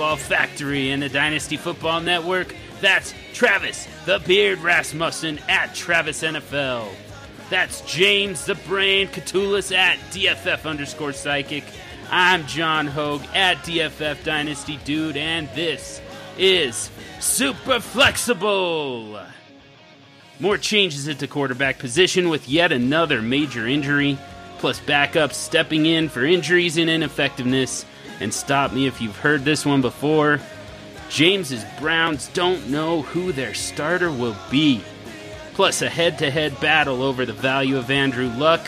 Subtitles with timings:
[0.00, 2.56] Football Factory and the Dynasty Football Network.
[2.80, 6.88] That's Travis the Beard Rasmussen at Travis NFL.
[7.50, 11.64] That's James the Brain Catullus at DFF underscore psychic.
[12.10, 16.00] I'm John Hogue at DFF Dynasty Dude, and this
[16.38, 19.20] is Super Flexible.
[20.38, 24.16] More changes at the quarterback position with yet another major injury,
[24.60, 27.84] plus backups stepping in for injuries and ineffectiveness.
[28.20, 30.40] And stop me if you've heard this one before.
[31.08, 34.82] James's Browns don't know who their starter will be.
[35.54, 38.66] Plus, a head to head battle over the value of Andrew Luck,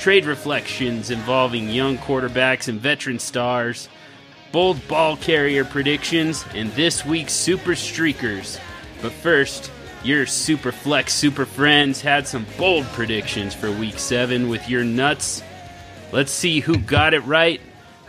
[0.00, 3.88] trade reflections involving young quarterbacks and veteran stars,
[4.52, 8.58] bold ball carrier predictions, and this week's Super Streakers.
[9.02, 9.70] But first,
[10.02, 15.42] your Super Flex Super Friends had some bold predictions for Week 7 with your nuts.
[16.10, 17.60] Let's see who got it right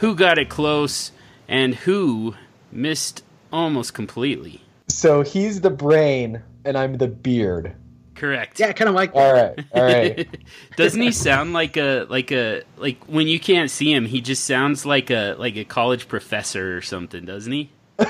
[0.03, 1.13] who got it close,
[1.47, 2.35] and who
[2.73, 3.23] missed
[3.53, 4.61] almost completely.
[4.89, 7.73] So he's the brain, and I'm the beard.
[8.13, 8.59] Correct.
[8.59, 9.15] Yeah, kind of like.
[9.15, 10.27] All right, all right.
[10.75, 14.03] Doesn't he sound like a like a like when you can't see him?
[14.03, 17.69] He just sounds like a like a college professor or something, doesn't he?
[17.97, 18.05] We're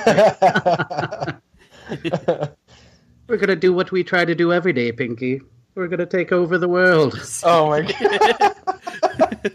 [3.38, 5.41] gonna do what we try to do every day, Pinky.
[5.75, 7.21] We're gonna take over the world.
[7.44, 8.55] oh my god.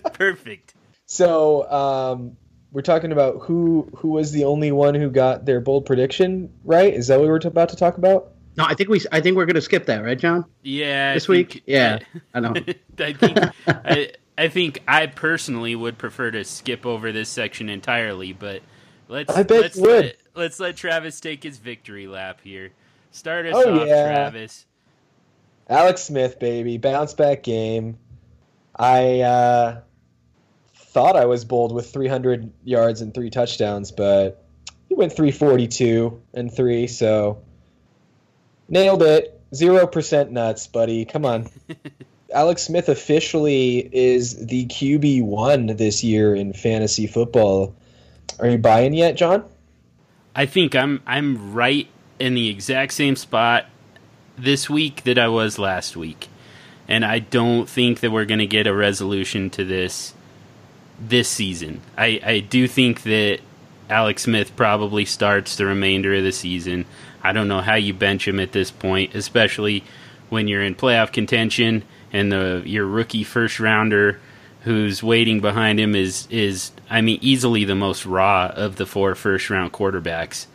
[0.13, 0.75] Perfect.
[1.09, 2.37] So um,
[2.71, 6.93] we're talking about who who was the only one who got their bold prediction right?
[6.93, 8.33] Is that what we were about to talk about?
[8.57, 9.01] No, I think we.
[9.11, 10.45] I think we're gonna skip that, right, John?
[10.63, 11.15] Yeah.
[11.15, 11.63] This I think- week.
[11.67, 11.99] Yeah,
[12.35, 12.53] I know.
[12.99, 18.33] I think I, I think I personally would prefer to skip over this section entirely,
[18.35, 18.63] but
[19.09, 20.05] let's I bet let's you would.
[20.05, 22.71] let, let's let Travis take his victory lap here.
[23.13, 24.13] Start us Oh, off, yeah.
[24.13, 24.67] Travis.
[25.71, 27.97] Alex Smith, baby, bounce back game.
[28.77, 29.81] I uh,
[30.99, 34.43] thought I was bold with 300 yards and three touchdowns, but
[34.89, 37.41] he went 342 and three, so
[38.69, 39.41] nailed it.
[39.55, 41.05] Zero percent nuts, buddy.
[41.05, 41.49] Come on.
[42.35, 47.77] Alex Smith officially is the QB one this year in fantasy football.
[48.41, 49.45] Are you buying yet, John?
[50.35, 51.87] I think I'm I'm right
[52.19, 53.67] in the exact same spot
[54.37, 56.27] this week that I was last week.
[56.89, 60.15] And I don't think that we're going to get a resolution to this
[61.01, 61.81] this season.
[61.97, 63.41] I, I do think that
[63.89, 66.85] Alex Smith probably starts the remainder of the season.
[67.23, 69.85] I don't know how you bench him at this point, especially
[70.29, 74.21] when you're in playoff contention and the your rookie first rounder
[74.63, 79.15] who's waiting behind him is is I mean easily the most raw of the four
[79.15, 80.47] first round quarterbacks.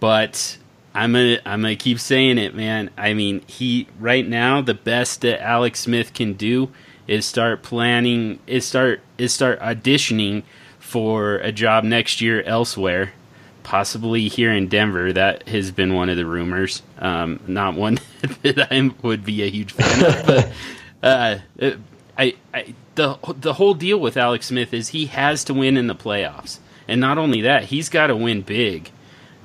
[0.00, 0.58] But
[0.94, 2.90] I'm gonna I'm gonna keep saying it, man.
[2.96, 6.70] I mean, he right now the best that Alex Smith can do
[7.08, 10.44] is start planning is start is start auditioning
[10.78, 13.12] for a job next year elsewhere,
[13.62, 15.12] possibly here in Denver.
[15.12, 16.82] That has been one of the rumors.
[16.98, 17.98] Um, not one
[18.42, 20.52] that I would be a huge fan of, but
[21.02, 21.78] uh, it-
[22.16, 25.86] I, I the the whole deal with Alex Smith is he has to win in
[25.86, 26.58] the playoffs,
[26.88, 28.90] and not only that, he's got to win big.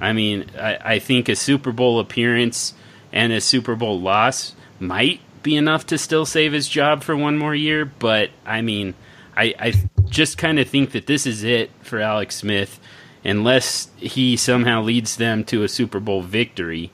[0.01, 2.74] I mean, I, I think a Super Bowl appearance
[3.12, 7.38] and a Super Bowl loss might be enough to still save his job for one
[7.38, 8.96] more year, but I mean,
[9.36, 9.74] I, I
[10.09, 12.80] just kind of think that this is it for Alex Smith,
[13.24, 16.92] unless he somehow leads them to a Super Bowl victory.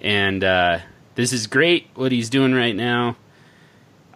[0.00, 0.78] And uh,
[1.14, 3.16] this is great what he's doing right now.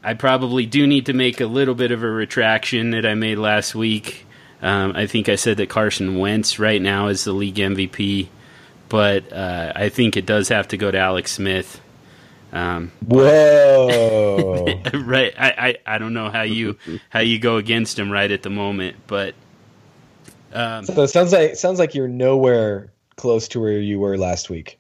[0.05, 3.39] I probably do need to make a little bit of a retraction that I made
[3.39, 4.27] last week.
[4.61, 8.29] Um, I think I said that Carson Wentz right now is the league MVP,
[8.89, 11.81] but uh, I think it does have to go to Alex Smith.
[12.53, 14.67] Um, Whoa.
[14.95, 16.77] right, I, I, I don't know how you
[17.09, 19.35] how you go against him right at the moment, but
[20.53, 24.51] um, So it sounds like sounds like you're nowhere close to where you were last
[24.51, 24.79] week.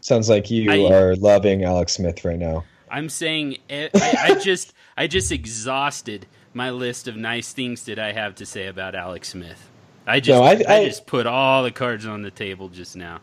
[0.00, 2.64] Sounds like you I- are loving Alex Smith right now.
[2.90, 7.98] I'm saying eh, I, I just I just exhausted my list of nice things that
[7.98, 9.68] I have to say about Alex Smith.
[10.06, 12.96] I just No, I, I- I- just put all the cards on the table just
[12.96, 13.20] now.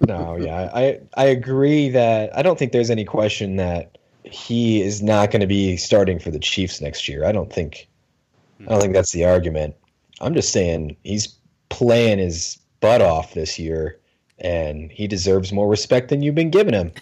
[0.00, 5.02] No, yeah, I I agree that I don't think there's any question that he is
[5.02, 7.24] not going to be starting for the Chiefs next year.
[7.24, 7.88] I don't think
[8.60, 9.74] I don't think that's the argument.
[10.20, 11.36] I'm just saying he's
[11.68, 13.98] playing his butt off this year
[14.38, 16.92] and he deserves more respect than you've been giving him.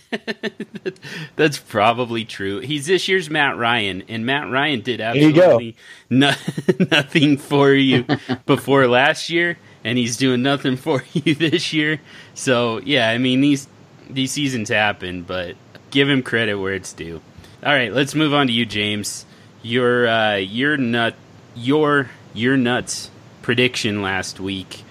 [1.36, 2.60] That's probably true.
[2.60, 5.76] He's this year's Matt Ryan, and Matt Ryan did absolutely
[6.10, 6.32] no,
[6.90, 8.04] nothing for you
[8.44, 12.00] before last year, and he's doing nothing for you this year.
[12.34, 13.68] So yeah, I mean these
[14.08, 15.56] these seasons happen, but
[15.90, 17.20] give him credit where it's due.
[17.64, 19.24] All right, let's move on to you, James.
[19.62, 21.14] Your uh, your nut,
[21.54, 23.10] your your nuts
[23.42, 24.82] prediction last week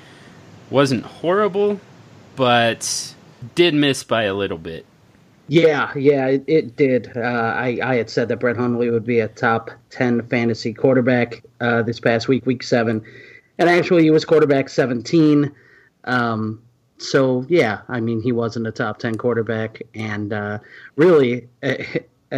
[0.69, 1.79] wasn't horrible,
[2.35, 3.13] but
[3.55, 4.85] did miss by a little bit.
[5.47, 7.11] Yeah, yeah, it, it did.
[7.15, 11.43] Uh, I, I had said that Brett Hundley would be a top 10 fantasy quarterback
[11.59, 13.03] uh, this past week, week seven.
[13.61, 15.51] And actually, he was quarterback 17.
[16.05, 16.63] Um,
[16.97, 19.83] so, yeah, I mean, he wasn't a top 10 quarterback.
[19.93, 20.57] And uh,
[20.95, 21.75] really, uh,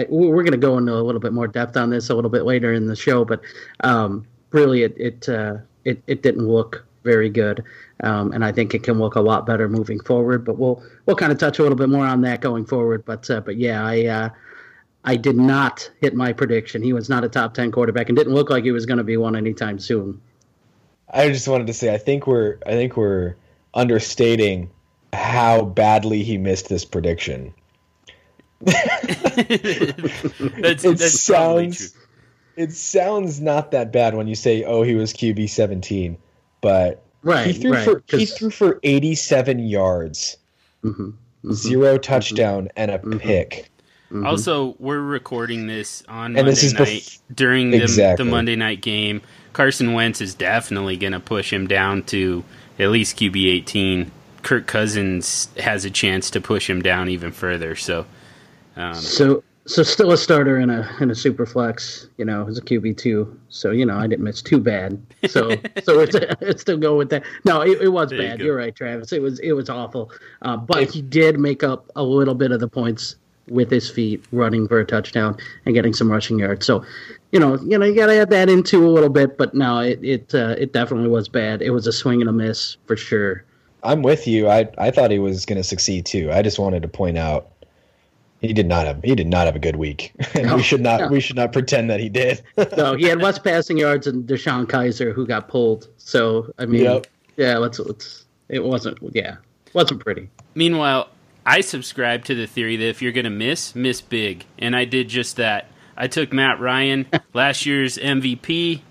[0.09, 2.43] we're going to go into a little bit more depth on this a little bit
[2.43, 3.23] later in the show.
[3.23, 3.39] But
[3.85, 7.63] um, really, it, it, uh, it, it didn't look very good.
[8.01, 10.43] Um, and I think it can look a lot better moving forward.
[10.43, 13.05] But we'll we'll kind of touch a little bit more on that going forward.
[13.05, 14.29] But uh, but yeah, I uh,
[15.05, 16.83] I did not hit my prediction.
[16.83, 19.05] He was not a top ten quarterback, and didn't look like he was going to
[19.05, 20.19] be one anytime soon.
[21.13, 23.35] I just wanted to say I think we're I think we're
[23.73, 24.69] understating
[25.13, 27.53] how badly he missed this prediction.
[28.61, 28.75] that's,
[30.83, 31.95] it that's sounds
[32.55, 36.17] it sounds not that bad when you say oh he was QB seventeen,
[36.61, 37.47] but Right.
[37.47, 40.37] he threw right, for he 'cause- threw for eighty seven yards,
[40.83, 41.13] mhm,
[41.45, 43.19] mhm, zero touchdown, and a Mhm.
[43.19, 43.69] pick.
[44.11, 44.25] mhm.
[44.27, 48.25] Also, we're recording this on And Monday this is night bef- during the, Exactly.
[48.25, 49.21] the Monday night game.
[49.53, 52.43] Carson Wentz is definitely going to push him down to
[52.79, 54.11] at least QB 18.
[54.41, 57.75] Kirk Cousins has a chance to push him down even further.
[57.75, 58.05] So,
[58.75, 62.57] um, So so still a starter in a in a super flex, you know, as
[62.57, 63.39] a QB two.
[63.49, 65.01] So you know, I didn't miss too bad.
[65.27, 65.49] So
[65.83, 67.23] so it's, it's still go with that.
[67.45, 68.41] No, it, it was There bad.
[68.41, 69.13] You are right, Travis.
[69.13, 70.11] It was it was awful.
[70.41, 73.15] Uh, but he did make up a little bit of the points
[73.47, 76.65] with his feet, running for a touchdown and getting some rushing yards.
[76.65, 76.83] So.
[77.33, 79.79] You know, you know, you got to add that into a little bit, but no,
[79.79, 81.61] it it uh, it definitely was bad.
[81.63, 83.43] It was a swing and a miss for sure.
[83.83, 84.47] I'm with you.
[84.47, 86.31] I I thought he was going to succeed too.
[86.31, 87.49] I just wanted to point out
[88.39, 90.79] he did not have he did not have a good week, and No, we should
[90.81, 91.07] not no.
[91.07, 92.41] we should not pretend that he did.
[92.77, 95.87] No, he had less passing yards than DeShone Kizer, who got pulled.
[95.97, 97.07] So I mean, Yep.
[97.37, 98.25] yeah, let's let's.
[98.49, 99.37] It wasn't, yeah,
[99.73, 100.29] wasn't pretty.
[100.53, 101.09] meanwhile,
[101.47, 104.45] I subscribe to the theory that if you're going to miss, miss big.
[104.59, 105.67] And I did just that.
[105.95, 108.81] I took Matt Ryan, last year's MVP,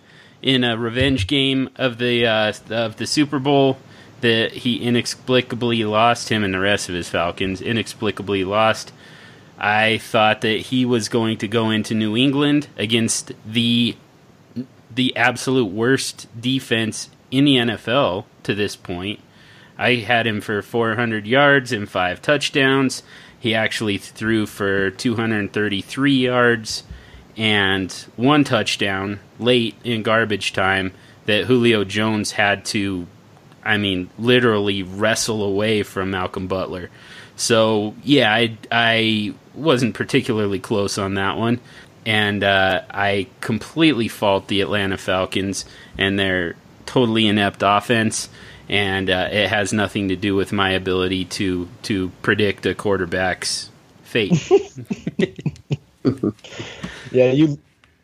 [0.41, 3.79] in a revenge game of the uh, of the Super Bowl
[4.21, 8.93] that he inexplicably lost him and the rest of his Falcons inexplicably lost.
[9.59, 13.97] I thought that he was going to go into New England against the
[14.95, 19.21] the absolute worst defense in the NFL to this point.
[19.79, 23.03] I had him for 400 yards and five touchdowns.
[23.43, 26.85] He actually threw for 233 yards
[27.37, 30.93] and one touchdown late in garbage time
[31.27, 33.09] that Julio Jones had to,
[33.65, 36.89] I mean, literally wrestle away from Malcolm Butler.
[37.35, 41.59] So yeah, I I wasn't particularly close on that one,
[42.06, 45.65] and uh, I completely fault the Atlanta Falcons
[45.99, 46.55] and their
[46.87, 48.29] totally inept offense,
[48.69, 53.70] and uh, it has nothing to do with my ability to to predict a quarterback's
[54.03, 54.50] fate.
[57.11, 57.58] yeah, you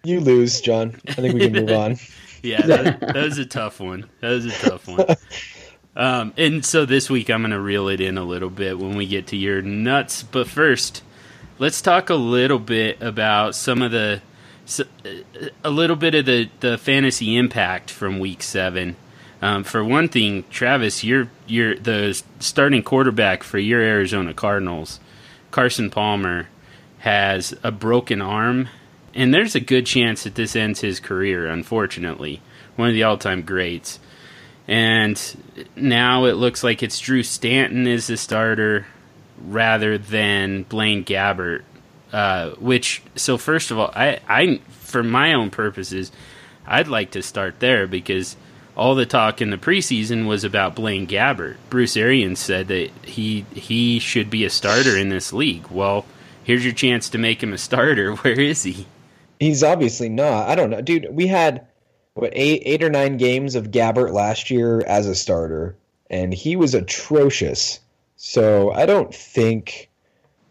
[0.05, 1.01] you lose, John.
[1.09, 1.97] I think we can move on.
[2.43, 4.09] yeah, that, that was a tough one.
[4.21, 5.07] That was a tough one.
[5.97, 8.97] Um, and so this week I'm going to reel it in a little bit when
[8.97, 10.23] we get to your nuts.
[10.23, 11.03] But first,
[11.59, 14.23] let's talk a little bit about some of the,
[15.65, 18.97] a little bit of the, the fantasy impact from week seven.
[19.41, 24.99] Um, for one thing, Travis, you're you're the starting quarterback for your Arizona Cardinals.
[25.51, 26.49] Carson Palmer
[26.99, 28.69] has a broken arm,
[29.15, 31.47] and there's a good chance that this ends his career.
[31.47, 32.43] Unfortunately,
[32.77, 34.01] one of the all-time greats.
[34.67, 35.19] And
[35.75, 38.87] now it looks like it's Drew Stanton is the starter
[39.41, 41.63] rather than Blaine Gabbert.
[42.13, 46.11] Uh, which so first of all, I, I for my own purposes,
[46.67, 48.37] I'd like to start there because
[48.79, 51.57] all the talk in the preseason was about Blaine Gabbert.
[51.69, 55.67] Bruce Arians said that he he should be a starter in this league.
[55.69, 56.07] Well,
[56.45, 58.15] here's your chance to make him a starter.
[58.17, 58.87] Where is he?
[59.41, 60.49] He's obviously not.
[60.49, 61.09] I don't know, dude.
[61.11, 61.67] We had
[62.15, 65.77] what eight eight or nine games of Gabbert last year as a starter,
[66.09, 67.81] and he was atrocious.
[68.17, 69.91] So I don't think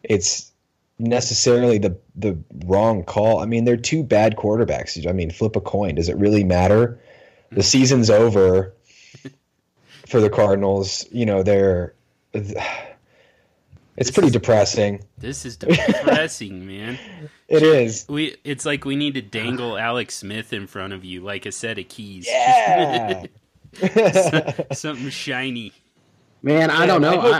[0.03, 0.51] it's
[1.00, 3.39] necessarily the the wrong call.
[3.39, 5.07] I mean, they're two bad quarterbacks.
[5.07, 5.96] I mean, flip a coin.
[5.96, 7.00] Does it really matter?
[7.51, 8.74] The season's over
[10.08, 11.06] for the Cardinals.
[11.12, 11.94] You know, they're
[12.34, 15.04] it's pretty depressing.
[15.18, 17.00] This is depressing, man.
[17.48, 18.06] It is.
[18.08, 21.51] We it's like we need to dangle Alex Smith in front of you like a
[21.51, 22.27] set of keys.
[22.30, 23.25] Yeah.
[24.74, 25.72] Something shiny.
[26.42, 27.10] Man, I Man, don't know.
[27.10, 27.39] I hope- I,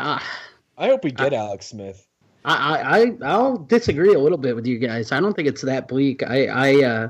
[0.78, 2.04] I, I hope we get Alex Smith.
[2.46, 5.12] I, I, I'll disagree a little bit with you guys.
[5.12, 6.24] I don't think it's that bleak.
[6.24, 7.10] I, I, uh,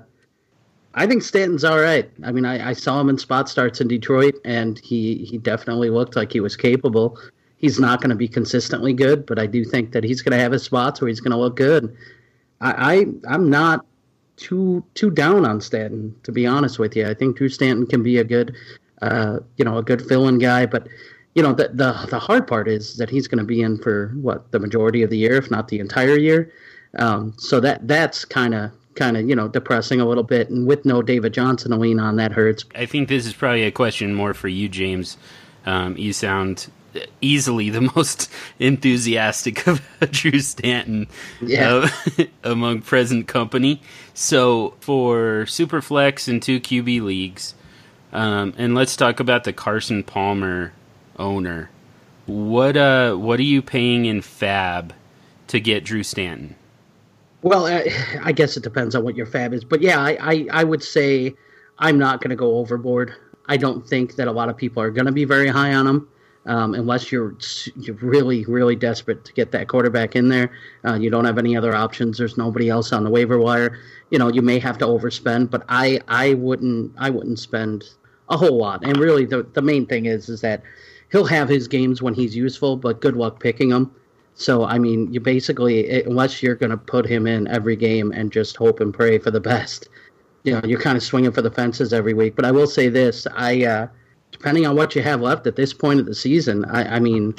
[0.98, 2.10] I think Stanton's all right.
[2.24, 5.92] I mean, I, I, saw him in spot starts in Detroit, and he, he definitely
[5.92, 7.20] looked like he was capable.
[7.58, 10.44] He's not going to be consistently good, but I do think that he's going to
[10.44, 11.96] have his spots where he's going to look good.
[12.62, 13.86] I, I I'm not
[14.38, 17.08] too too down on Stanton to be honest with you.
[17.08, 18.56] I think Drew Stanton can be a good,
[19.04, 20.88] uh, you know, a good fill-in guy, but
[21.36, 24.10] you know the the the hard part is that he's going to be in for
[24.16, 26.52] what the majority of the year, if not the entire year.
[26.98, 30.68] Um, so that that's kind of kind of you know depressing a little bit, and
[30.68, 32.66] with no David Johnson to lean on, that hurts.
[32.76, 35.18] I think this is probably a question more for you, James.
[35.66, 36.70] Um, you sound
[37.22, 41.08] easily the most enthusiastic of Drew Stanton
[41.42, 41.88] yeah.
[42.18, 43.82] uh, among present company.
[44.14, 47.54] So for Superflex and two QB leagues,
[48.12, 50.74] um, and let's talk about the Carson Palmer
[51.18, 51.70] owner.
[52.26, 54.92] What uh, what are you paying in FAAB
[55.48, 56.56] to get Drew Stanton?
[57.44, 60.64] Well, I, guess it depends on what your FAAB is, but yeah, I, I, I
[60.64, 61.36] would say
[61.78, 63.14] I'm not going to go overboard.
[63.46, 65.88] I don't think that a lot of people are going to be very high on
[65.88, 66.08] him.
[66.48, 67.36] Um, unless you're
[67.76, 70.50] you're really really desperate to get that quarterback in there.
[70.86, 72.18] Uh, you don't have any other options.
[72.18, 73.78] There's nobody else on the waiver wire.
[74.12, 77.90] You know you may have to overspend, but I I wouldn't I wouldn't spend
[78.30, 78.86] a whole lot.
[78.86, 80.64] And really the the main thing is is that
[81.12, 83.94] he'll have his games when he's useful, but good luck picking them.
[84.38, 88.32] So I mean, you basically unless you're going to put him in every game and
[88.32, 89.90] just hope and pray for the best,
[90.44, 92.36] you know, you're kind of swinging for the fences every week.
[92.36, 93.88] But I will say this: I uh,
[94.32, 97.34] depending on what you have left at this point of the season, I, I mean,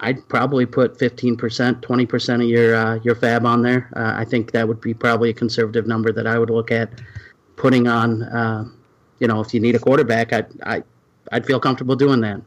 [0.00, 1.36] I'd probably put 15%,
[1.80, 3.90] 20% of your uh, your FAAB on there.
[3.96, 7.00] Uh, I think that would be probably a conservative number that I would look at
[7.56, 8.22] putting on.
[8.24, 8.68] Uh,
[9.18, 10.82] you know, if you need a quarterback, I'd, I,
[11.30, 12.42] I'd feel comfortable doing that.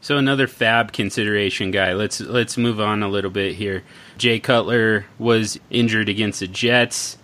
[0.00, 1.92] So another FAAB consideration guy.
[1.92, 3.82] Let's let's move on a little bit here.
[4.16, 7.18] Jay Cutler was injured against the Jets,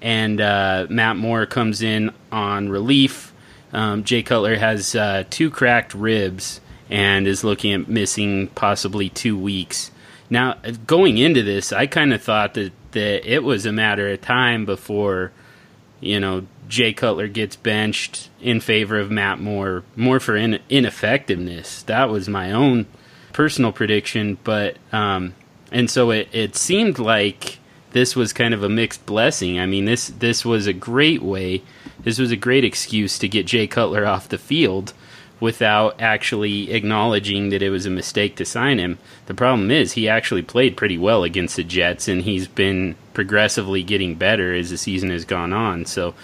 [0.00, 3.32] and uh, Matt Moore comes in on relief
[3.72, 9.38] um, Jay Cutler has uh, two cracked ribs and is looking at missing possibly two
[9.38, 9.90] weeks.
[10.30, 10.54] Now,
[10.86, 14.64] going into this, I kind of thought that, that it was a matter of time
[14.64, 15.32] before,
[16.00, 21.82] you know, Jay Cutler gets benched in favor of Matt Moore, more for in, ineffectiveness.
[21.84, 22.86] That was my own
[23.32, 25.34] personal prediction, but um,
[25.70, 27.58] and so it, it seemed like
[27.92, 29.58] this was kind of a mixed blessing.
[29.58, 31.62] I mean, this this was a great way
[32.06, 34.92] this was a great excuse to get Jay Cutler off the field
[35.40, 38.98] without actually acknowledging that it was a mistake to sign him.
[39.26, 43.82] The problem is he actually played pretty well against the Jets and he's been progressively
[43.82, 45.84] getting better as the season has gone on.
[45.84, 46.14] So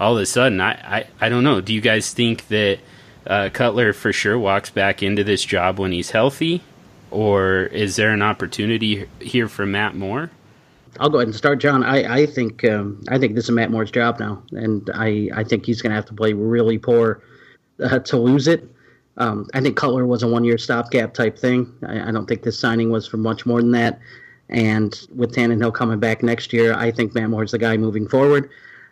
[0.00, 1.60] all of a sudden, I, I, I don't know.
[1.60, 2.78] Do you guys think that
[3.26, 6.62] uh, Cutler for sure walks back into this job when he's healthy?
[7.10, 10.30] Or is there an opportunity here for Matt Moore?
[10.98, 11.84] I'll go ahead and start, John.
[11.84, 15.44] I, I think um, I think this is Matt Moore's job now, and I, I
[15.44, 17.22] think he's going to have to play really poor
[17.82, 18.68] uh, to lose it.
[19.16, 21.72] Um, I think Cutler was a one year stopgap type thing.
[21.86, 24.00] I, I, don't think this signing was for much more than that.
[24.48, 28.50] And with Tannehill coming back next year, I think Matt Moore's the guy moving forward.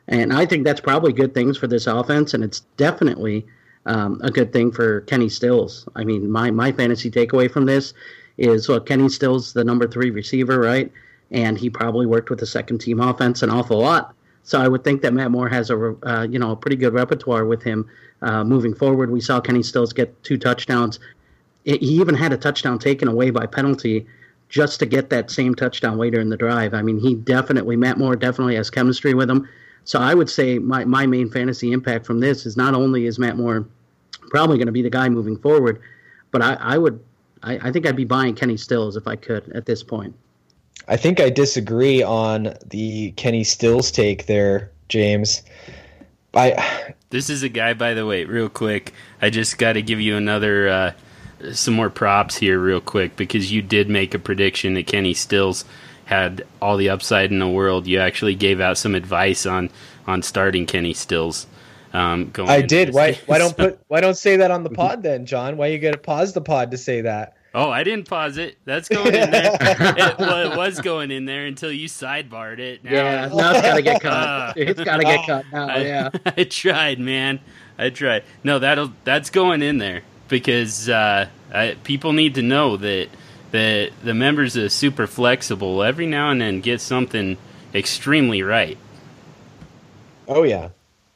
[0.09, 3.47] And I think that's probably good things for this offense, and it's definitely
[3.87, 5.87] um, a good thing for Kenny Stills.
[5.95, 7.95] I mean, my, my fantasy takeaway from this
[8.39, 10.91] is look, Kenny Stills, the number three receiver, right?
[11.31, 14.15] and he probably worked with the second team offense an awful lot.
[14.43, 16.95] So I would think that Matt Moore has a uh, you know a pretty good
[16.95, 17.89] repertoire with him
[18.23, 19.11] uh, moving forward.
[19.11, 20.99] We saw Kenny Stills get two touchdowns.
[21.65, 24.07] It, he even had a touchdown taken away by penalty
[24.49, 26.73] just to get that same touchdown later in the drive.
[26.73, 29.47] I mean, he definitely Matt Moore definitely has chemistry with him.
[29.89, 33.19] So I would say my my main fantasy impact from this is not only is
[33.19, 33.67] Matt Moore
[34.29, 35.81] probably going to be the guy moving forward,
[36.31, 37.03] but I, I would
[37.43, 40.15] I, I think I'd be buying Kenny Stills if I could at this point.
[40.89, 45.41] I think I disagree on the Kenny Stills take there, James.
[46.35, 48.93] I This is a guy by the way, real quick.
[49.23, 50.93] I just got to give you another uh,
[51.55, 55.65] some more props here real quick because you did make a prediction that Kenny Stills
[56.09, 57.87] had all the upside in the world.
[57.87, 59.69] You actually gave out some advice on
[60.07, 61.47] on starting Kenny Stills.
[61.93, 62.95] Um, I did.
[62.95, 63.19] Why?
[63.27, 63.79] Why don't put?
[63.89, 65.59] Why don't say that on the pod then, John?
[65.59, 67.35] Why you got to pause the pod to say that?
[67.55, 68.57] Oh, I didn't pause it.
[68.65, 69.57] That's going in there.
[69.61, 72.85] it, well, it, was going in there until you sidebarred it.
[72.85, 74.13] Now, yeah, now it's got to get cut.
[74.13, 75.69] Uh, it's got to get cut now.
[75.69, 77.41] I, yeah, I tried, man.
[77.79, 78.25] I tried.
[78.45, 83.09] No, that'll that's going in there because uh, I, people need to know that
[83.51, 87.37] that the members of Super Flexible every now and then get something
[87.75, 88.79] extremely right.
[90.27, 90.69] Oh yeah,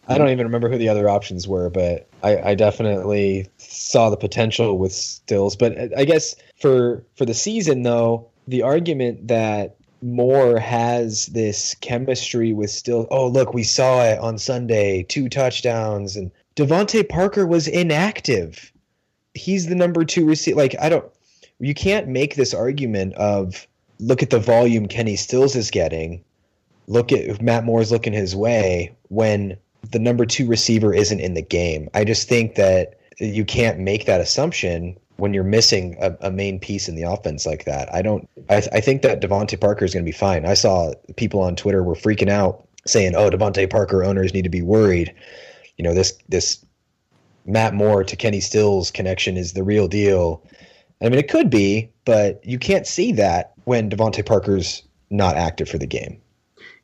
[0.09, 4.17] I don't even remember who the other options were, but I, I, definitely saw the
[4.17, 5.55] potential with Stills.
[5.55, 12.53] But I guess for for the season though, the argument that Moore has this chemistry
[12.53, 13.07] with still.
[13.11, 18.73] Oh, look, we saw it on Sunday, two touchdowns, and DeVante Parker was inactive.
[19.35, 20.57] He's the number two receiver.
[20.57, 21.05] Like I don't,
[21.62, 23.66] you can't make this argument of
[24.00, 26.23] look at the volume Kenny Stills is getting.
[26.88, 29.57] Look at Matt Moore's looking his way when
[29.90, 31.88] the number two receiver isn't in the game.
[31.95, 36.59] I just think that you can't make that assumption when you're missing a, a, main
[36.59, 37.92] piece in the offense like that.
[37.95, 38.28] I don't.
[38.50, 40.45] I, I think that DeVante Parker is going to be fine.
[40.45, 44.49] I saw people on Twitter were freaking out saying, "Oh, DeVante Parker owners need to
[44.49, 45.14] be worried."
[45.76, 46.64] You know this this
[47.47, 50.42] Matt Moore to Kenny Stills connection is the real deal.
[51.02, 55.68] I mean, it could be, but you can't see that when DeVante Parker's not active
[55.68, 56.21] for the game.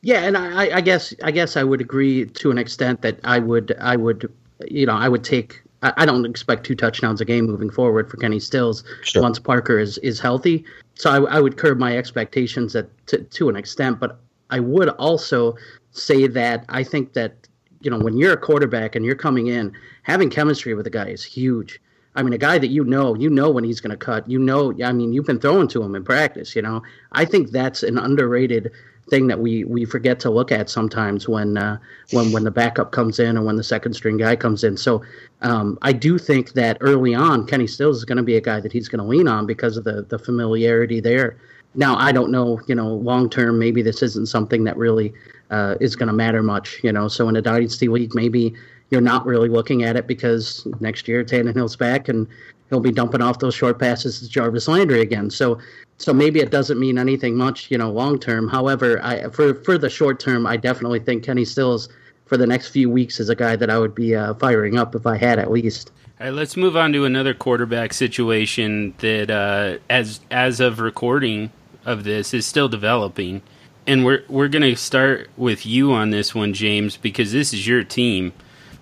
[0.02, 3.38] Yeah, and I, I guess I guess I would agree to an extent that I
[3.38, 4.32] would I would
[4.66, 8.16] you know I would take I don't expect two touchdowns a game moving forward for
[8.16, 9.22] Kenny Stills sure.
[9.22, 10.64] once Parker is is healthy.
[10.94, 14.18] So I, I would curb my expectations at, to, to an extent, but
[14.50, 15.56] I would also
[15.92, 17.48] say that I think that
[17.80, 19.72] you know when you're a quarterback and you're coming in,
[20.02, 21.80] having chemistry with a guy is huge.
[22.18, 24.28] I mean, a guy that you know, you know when he's going to cut.
[24.28, 26.56] You know, I mean, you've been throwing to him in practice.
[26.56, 26.82] You know,
[27.12, 28.72] I think that's an underrated
[29.08, 31.78] thing that we we forget to look at sometimes when uh,
[32.10, 34.76] when when the backup comes in or when the second string guy comes in.
[34.76, 35.00] So
[35.42, 38.58] um, I do think that early on, Kenny Stills is going to be a guy
[38.58, 41.36] that he's going to lean on because of the the familiarity there.
[41.76, 45.14] Now I don't know, you know, long term maybe this isn't something that really
[45.50, 47.06] uh, is going to matter much, you know.
[47.06, 48.56] So in a dynasty league, maybe
[48.90, 52.26] you're not really looking at it because next year Tannehill's back and
[52.70, 55.30] he'll be dumping off those short passes to Jarvis Landry again.
[55.30, 55.58] So
[55.98, 58.48] so maybe it doesn't mean anything much, you know, long term.
[58.48, 61.88] However, I for for the short term, I definitely think Kenny Stills
[62.26, 64.94] for the next few weeks is a guy that I would be uh, firing up
[64.94, 65.90] if I had at least.
[66.20, 71.50] All right, let's move on to another quarterback situation that, uh, as as of recording
[71.84, 73.42] of this, is still developing,
[73.86, 77.66] and we're we're going to start with you on this one, James, because this is
[77.66, 78.32] your team.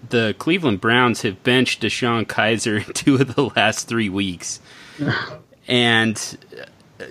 [0.08, 4.60] The Cleveland Browns have benched DeShone Kizer two of the last three weeks,
[5.66, 6.38] and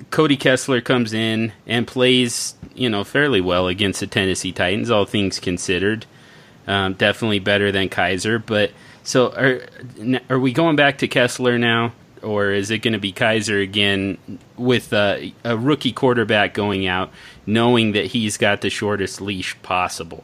[0.10, 5.06] Cody Kessler comes in and plays, you know, fairly well against the Tennessee Titans, all
[5.06, 6.06] things considered.
[6.68, 8.72] Um, definitely better than Kizer, But
[9.04, 9.62] so are
[10.30, 14.18] are we going back to Kessler now, or is it going to be Kizer again
[14.58, 17.12] with a rookie quarterback going out,
[17.46, 20.24] knowing that he's got the shortest leash possible?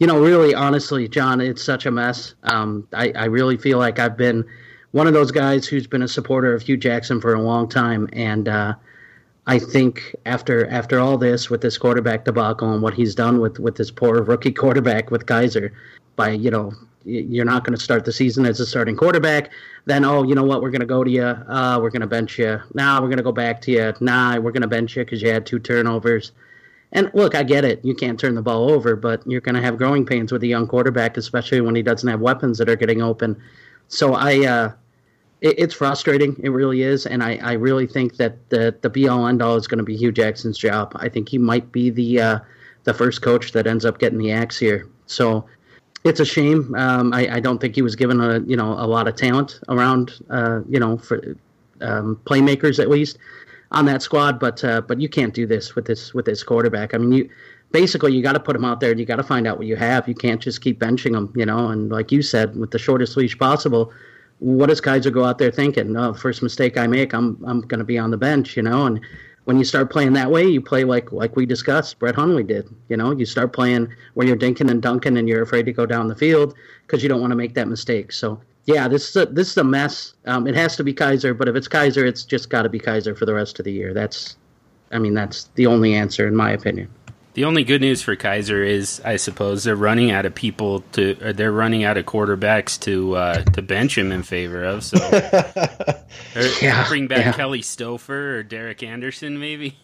[0.00, 2.34] You know, really, honestly, John, it's such a mess.
[2.44, 4.46] Um, I, I really feel like I've been
[4.92, 8.08] one of those guys who's been a supporter of Hue Jackson for a long time,
[8.14, 8.74] and uh,
[9.46, 13.58] I think after after all this with this quarterback debacle and what he's done with
[13.58, 15.70] with this poor rookie quarterback with Kizer,
[16.16, 16.72] by you know
[17.04, 19.50] you're not going to start the season as a starting quarterback.
[19.84, 22.06] Then oh you know what we're going to go to you, uh, we're going to
[22.06, 22.58] bench you.
[22.72, 23.92] Now nah, we're going to go back to you.
[24.00, 26.32] Nah, we're going to bench you because you had two turnovers.
[26.92, 27.84] And look, I get it.
[27.84, 30.46] You can't turn the ball over, but you're going to have growing pains with a
[30.46, 33.40] young quarterback, especially when he doesn't have weapons that are getting open.
[33.88, 34.72] So I, uh,
[35.40, 36.38] it, it's frustrating.
[36.42, 39.56] It really is, and I, I really think that the the be all end all
[39.56, 40.92] is going to be Hue Jackson's job.
[40.96, 42.38] I think he might be the uh,
[42.84, 44.88] the first coach that ends up getting the axe here.
[45.06, 45.46] So
[46.04, 46.74] it's a shame.
[46.74, 49.60] Um, I, I don't think he was given a you know a lot of talent
[49.68, 51.36] around uh, you know for
[51.80, 53.18] um, playmakers at least
[53.72, 54.38] on that squad.
[54.38, 56.94] But uh, but you can't do this with this with this quarterback.
[56.94, 57.30] I mean you
[57.72, 59.66] basically you got to put him out there and you got to find out what
[59.66, 60.08] you have.
[60.08, 61.32] You can't just keep benching him.
[61.36, 63.92] You know, and like you said, with the shortest leash possible
[64.40, 65.96] what does Kizer go out there thinking?
[65.96, 68.86] Oh, first mistake I make, I'm I'm going to be on the bench, you know.
[68.86, 69.00] And
[69.44, 71.98] when you start playing that way, you play like like we discussed.
[71.98, 73.12] Brett Hundley did, you know.
[73.12, 76.16] You start playing where you're dinking and dunking, and you're afraid to go down the
[76.16, 76.54] field
[76.86, 78.12] because you don't want to make that mistake.
[78.12, 80.14] So yeah, this is a, this is a mess.
[80.26, 82.78] Um, it has to be Kizer, but if it's Kizer, it's just got to be
[82.78, 83.94] Kizer for the rest of the year.
[83.94, 84.36] That's,
[84.90, 86.88] I mean, that's the only answer in my opinion.
[87.34, 91.14] The only good news for Kizer is, I suppose, they're running out of people to.
[91.14, 94.82] they're running out of quarterbacks to uh, to bench him in favor of.
[94.82, 94.98] So,
[96.60, 97.32] yeah, bring back yeah.
[97.32, 99.78] Kelly Stouffer or Derek Anderson, maybe.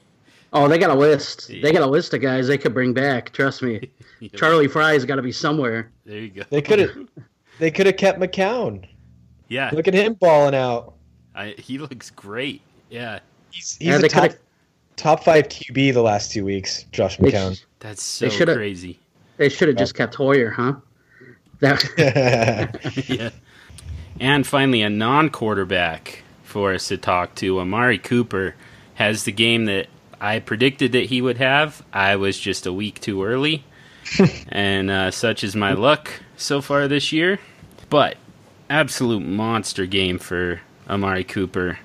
[0.52, 1.48] Oh, they got a list.
[1.48, 1.62] Yeah.
[1.62, 3.32] They got a list of guys they could bring back.
[3.32, 4.32] Trust me, yep.
[4.34, 5.92] Charlie Frye's got to be somewhere.
[6.04, 6.42] There you go.
[6.50, 7.08] They could have.
[7.58, 8.86] They could have kept McCown.
[9.48, 10.94] Yeah, look at him balling out.
[11.34, 12.62] I, he looks great.
[12.90, 14.32] Yeah, he's, he's yeah, a top
[14.96, 16.84] top five QB the last two weeks.
[16.92, 17.62] Josh McCown.
[17.80, 18.98] That's so crazy.
[19.36, 20.76] They should have just kept Hoyer, huh?
[21.60, 23.04] That.
[23.08, 23.30] yeah.
[24.18, 27.60] And finally, a non-quarterback for us to talk to.
[27.60, 28.54] Amari Cooper
[28.94, 29.88] has the game that
[30.20, 31.84] I predicted that he would have.
[31.92, 33.64] I was just a week too early,
[34.48, 37.38] and uh, such is my luck so far this year.
[37.88, 38.16] But
[38.68, 41.78] absolute monster game for Amari Cooper.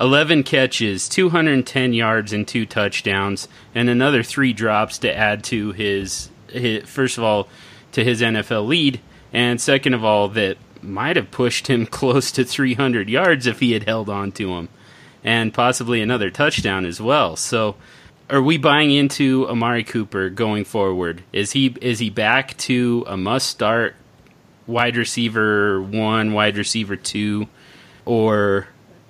[0.00, 6.30] 11 catches, 210 yards, and two touchdowns, and another three drops to add to his,
[6.48, 7.48] his first of all,
[7.92, 9.00] to his NFL lead,
[9.32, 13.72] and second of all, that might have pushed him close to 300 yards if he
[13.72, 14.68] had held on to him,
[15.24, 17.34] and possibly another touchdown as well.
[17.34, 17.74] So,
[18.30, 21.22] are we buying into Amari Cooper going forward?
[21.32, 23.94] Is he is he back to a must start
[24.66, 27.48] wide receiver one, wide receiver two,
[28.04, 28.68] or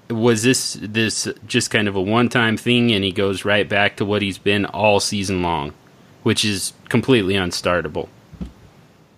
[0.09, 3.97] was this this just kind of a one time thing and he goes right back
[3.97, 5.75] to what he's been all season long,
[6.23, 8.09] which is completely unstartable?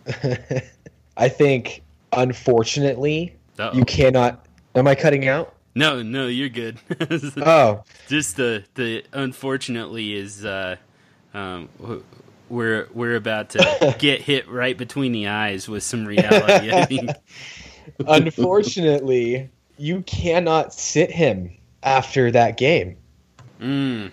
[1.16, 1.82] I think,
[2.12, 3.76] unfortunately, Uh-oh.
[3.76, 4.46] you cannot.
[4.74, 5.54] Am I cutting out?
[5.74, 6.78] No, no, you're good.
[7.36, 10.76] Oh, just the the unfortunately is uh,
[11.32, 11.68] um,
[12.48, 16.72] we're we're about to get hit right between the eyes with some reality.
[16.72, 17.10] I think.
[18.06, 22.96] unfortunately, you cannot sit him after that game.
[23.60, 24.10] Mm.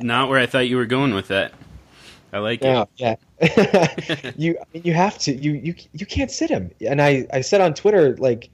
[0.00, 1.52] Not where I thought you were going with that.
[2.32, 2.88] I like it.
[2.96, 4.32] Yeah, yeah.
[4.36, 6.70] you you have to you you you can't sit him.
[6.86, 8.50] And I I said on Twitter like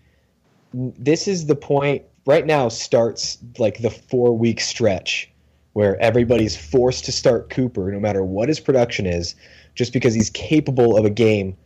[0.72, 5.30] this is the point right now starts like the 4 week stretch
[5.72, 9.35] where everybody's forced to start Cooper no matter what his production is
[9.74, 11.56] just because he's capable of a game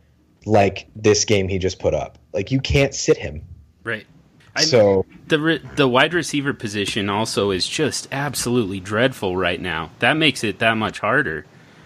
[0.45, 2.17] like this game he just put up.
[2.33, 3.41] Like you can't sit him.
[3.83, 4.07] Right.
[4.55, 9.91] I, So the re- the wide receiver position also is just absolutely dreadful right now.
[9.99, 11.45] That makes it that much harder.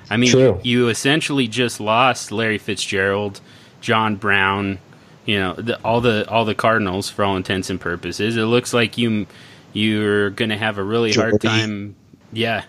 [0.10, 0.60] I mean, True.
[0.64, 3.42] you essentially just lost Larry Fitzgerald,
[3.80, 4.80] John Brown,
[5.26, 8.38] you know, the, all the all the Cardinals for all intents and purposes.
[8.38, 9.28] It looks like you
[9.74, 11.96] you're going to have a really hard time.
[12.34, 12.64] Yeah.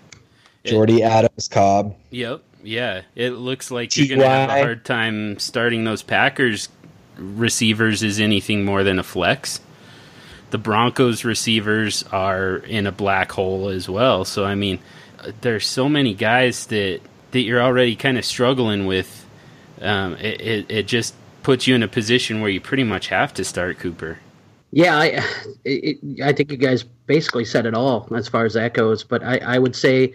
[0.65, 1.97] Jordy Adams Cobb.
[2.11, 2.43] Yep.
[2.63, 3.03] Yeah.
[3.17, 6.69] It looks like you're going to have a hard time starting those Packers
[7.17, 9.61] receivers as anything more than a flex.
[10.51, 14.25] The Broncos receivers are in a black hole as well.
[14.25, 14.79] So I mean,
[15.41, 19.19] there's so many guys that that you're already kind of struggling with.
[19.81, 23.35] Um, it, it it just puts you in a position where you pretty much have
[23.35, 24.19] to start Cooper.
[24.71, 25.23] Yeah, I,
[25.65, 29.05] it, I think you guys basically said it all as far as that goes.
[29.05, 30.15] But I, I would say,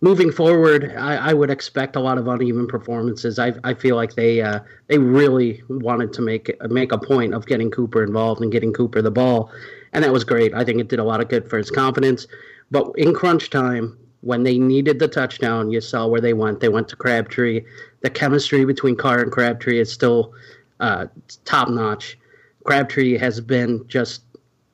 [0.00, 3.38] moving forward, I, I would expect a lot of uneven performances.
[3.38, 7.46] I, I feel like they uh, they really wanted to make make a point of
[7.46, 9.52] getting Cooper involved and getting Cooper the ball,
[9.92, 10.54] and that was great.
[10.54, 12.26] I think it did a lot of good for his confidence.
[12.70, 16.60] But in crunch time, when they needed the touchdown, you saw where they went.
[16.60, 17.64] They went to Crabtree.
[18.02, 20.32] The chemistry between Carr and Crabtree is still
[20.80, 21.06] uh,
[21.44, 22.18] top notch.
[22.64, 24.22] Crabtree has been just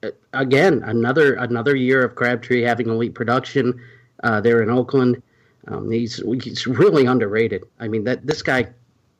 [0.03, 3.81] uh, again another another year of Crabtree having elite production
[4.25, 5.23] uh, there in Oakland.
[5.69, 7.65] Um, he's he's really underrated.
[7.81, 8.69] I mean that this guy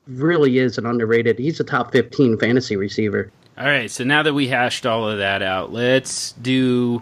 [0.07, 1.37] really is an underrated.
[1.39, 3.31] He's a top fifteen fantasy receiver.
[3.57, 7.01] All right, so now that we hashed all of that out, let's do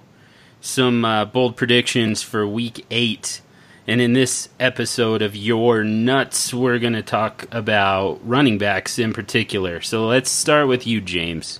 [0.61, 3.41] some uh, bold predictions for week eight.
[3.87, 9.13] And in this episode of Your Nuts, we're going to talk about running backs in
[9.13, 9.79] particular.
[9.81, 11.59] So let's start with you, James.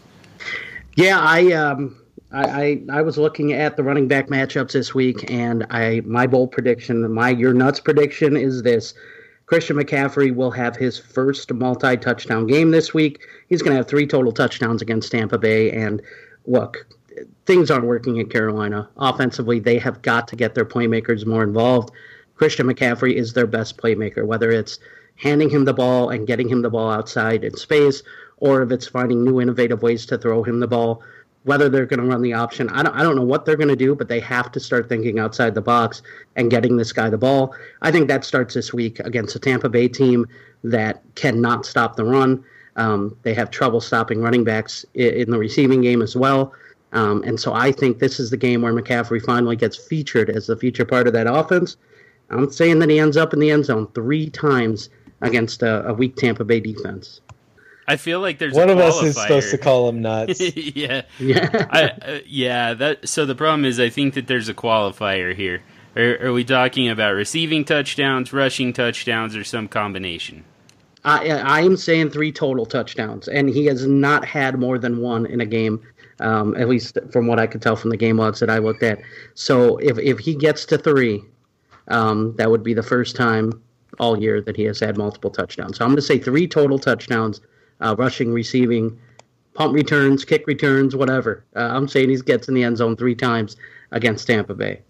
[0.95, 1.95] Yeah, I um
[2.31, 6.25] I, I, I was looking at the running back matchups this week, and I my
[6.25, 8.95] bold prediction, my your nuts prediction is this:
[9.45, 13.21] Christian McCaffrey will have his first multi-touchdown game this week.
[13.49, 15.71] He's going to have three total touchdowns against Tampa Bay.
[15.71, 16.01] And
[16.47, 16.87] look,
[17.45, 19.59] things aren't working in Carolina offensively.
[19.59, 21.91] They have got to get their playmakers more involved.
[22.35, 24.79] Christian McCaffrey is their best playmaker, whether it's
[25.17, 28.03] handing him the ball and getting him the ball outside in space,
[28.37, 31.01] or if it's finding new innovative ways to throw him the ball.
[31.43, 33.69] Whether they're going to run the option, I don't, I don't know what they're going
[33.69, 36.01] to do, but they have to start thinking outside the box
[36.35, 37.55] and getting this guy the ball.
[37.83, 40.25] I think that starts this week against a Tampa Bay team
[40.63, 42.43] that cannot stop the run.
[42.77, 46.51] Um, they have trouble stopping running backs in, the receiving game as well.
[46.93, 50.47] Um, and so I think this is the game where McCaffrey finally gets featured as
[50.47, 51.77] the feature part of that offense.
[52.29, 54.89] I'm saying that he ends up in the end zone three times
[55.21, 57.21] against a, a weak Tampa Bay defense.
[57.87, 60.39] I feel like there's One a of us is supposed to call him nuts.
[60.55, 61.67] yeah, Yeah.
[61.69, 62.73] I, uh, yeah.
[62.73, 65.61] That so the problem is I think that there's a qualifier here.
[65.95, 70.43] Are, are we talking about receiving touchdowns, rushing touchdowns, or some combination?
[71.05, 75.27] I, I am saying three total touchdowns, and he has not had more than one
[75.27, 75.79] in a game,
[76.19, 78.81] um, at least from what I could tell from the game odds that I looked
[78.81, 78.99] at.
[79.35, 81.23] So if, if he gets to three,
[81.87, 83.61] um, that would be the first time
[83.99, 85.77] all year that he has had multiple touchdowns.
[85.77, 87.41] So I'm going to say three total touchdowns,
[87.81, 88.97] uh, rushing, receiving,
[89.53, 91.43] pump returns, kick returns, whatever.
[91.55, 93.55] Uh, I'm saying he gets in the end zone three times
[93.91, 94.81] against Tampa Bay.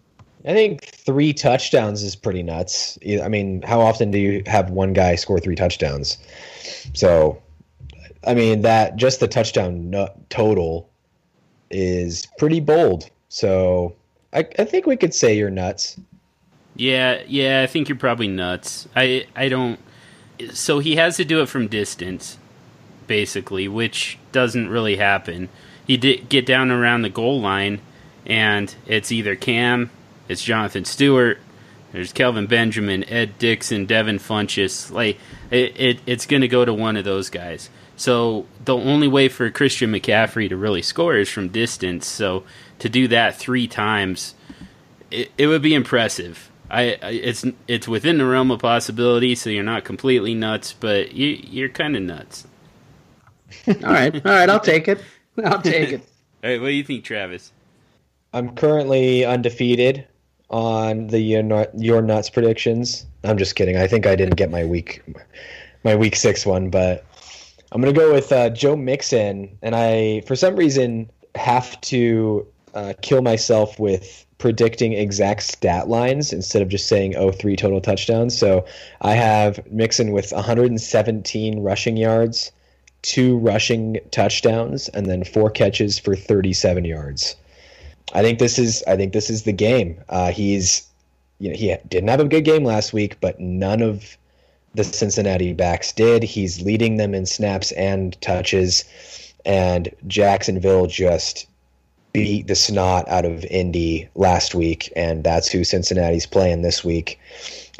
[0.48, 3.00] I think three touchdowns is pretty nuts.
[3.24, 6.20] I mean, how often do you have one guy score three touchdowns?
[6.94, 7.42] So,
[8.28, 9.94] I mean, that just the touchdown
[10.30, 10.90] total
[11.72, 13.10] is pretty bold.
[13.30, 13.96] So
[14.34, 16.00] I, I think we could say you're nuts.
[16.76, 18.88] Yeah, yeah, I think you're probably nuts.
[18.96, 19.80] I I don't.
[20.54, 22.38] So he has to do it from distance,
[23.08, 25.50] basically, which doesn't really happen.
[25.88, 27.80] He did get down around the goal line,
[28.26, 29.90] and it's either Cam,
[30.28, 31.40] it's Jonathan Stewart,
[31.96, 34.92] there's Kelvin Benjamin, Ed Dickson, Devin Funchess.
[34.92, 35.18] Like
[35.50, 37.70] it, it it's going to go to one of those guys.
[37.96, 42.06] So the only way for Christian McCaffrey to really score is from distance.
[42.06, 42.44] So
[42.80, 44.36] to do that three times,
[45.10, 46.52] it, it would be impressive.
[46.70, 51.14] I, I, it's it's within the realm of possibility, so you're not completely nuts, but
[51.14, 52.48] you, you're kind of nuts.
[53.68, 55.00] all right, all right, I'll take it.
[55.44, 56.02] I'll take it.
[56.44, 57.52] all right, what do you think, Travis?
[58.34, 60.08] I'm currently undefeated
[60.50, 63.06] on the your your nuts predictions.
[63.24, 63.78] I'm just kidding.
[63.78, 65.02] I think I didn't get my week
[65.84, 67.06] my week six one, but
[67.72, 72.94] I'm gonna go with uh, Joe Mixon, and I for some reason have to uh,
[73.02, 78.38] kill myself with predicting exact stat lines instead of just saying oh three total touchdowns.
[78.38, 78.66] So
[79.02, 82.52] I have Mixon with 117 rushing yards,
[83.02, 87.36] two rushing touchdowns, and then four catches for 37 yards.
[88.14, 90.02] I think this is I think this is the game.
[90.10, 90.88] Uh, he's
[91.40, 94.18] you know he didn't have a good game last week, but none of
[94.74, 96.24] the Cincinnati backs did.
[96.24, 98.84] He's leading them in snaps and touches,
[99.46, 101.48] and Jacksonville just
[102.24, 107.20] beat the snot out of Indy last week, and that's who Cincinnati's playing this week.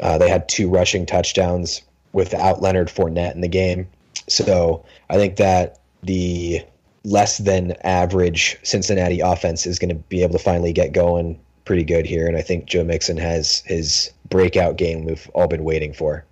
[0.00, 3.86] Uh, they had two rushing touchdowns without Leonard Fournette in the game,
[4.28, 6.60] so I think that the
[7.04, 11.84] less than average Cincinnati offense is going to be able to finally get going pretty
[11.84, 15.92] good here, and I think Joe Mixon has his breakout game we've all been waiting
[15.92, 16.24] for.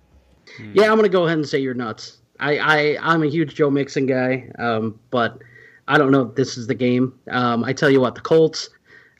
[0.73, 2.17] Yeah, I'm going to go ahead and say you're nuts.
[2.39, 5.39] I, I I'm a huge Joe Mixon guy, um, but
[5.87, 7.13] I don't know if this is the game.
[7.29, 8.69] Um, I tell you what, the Colts,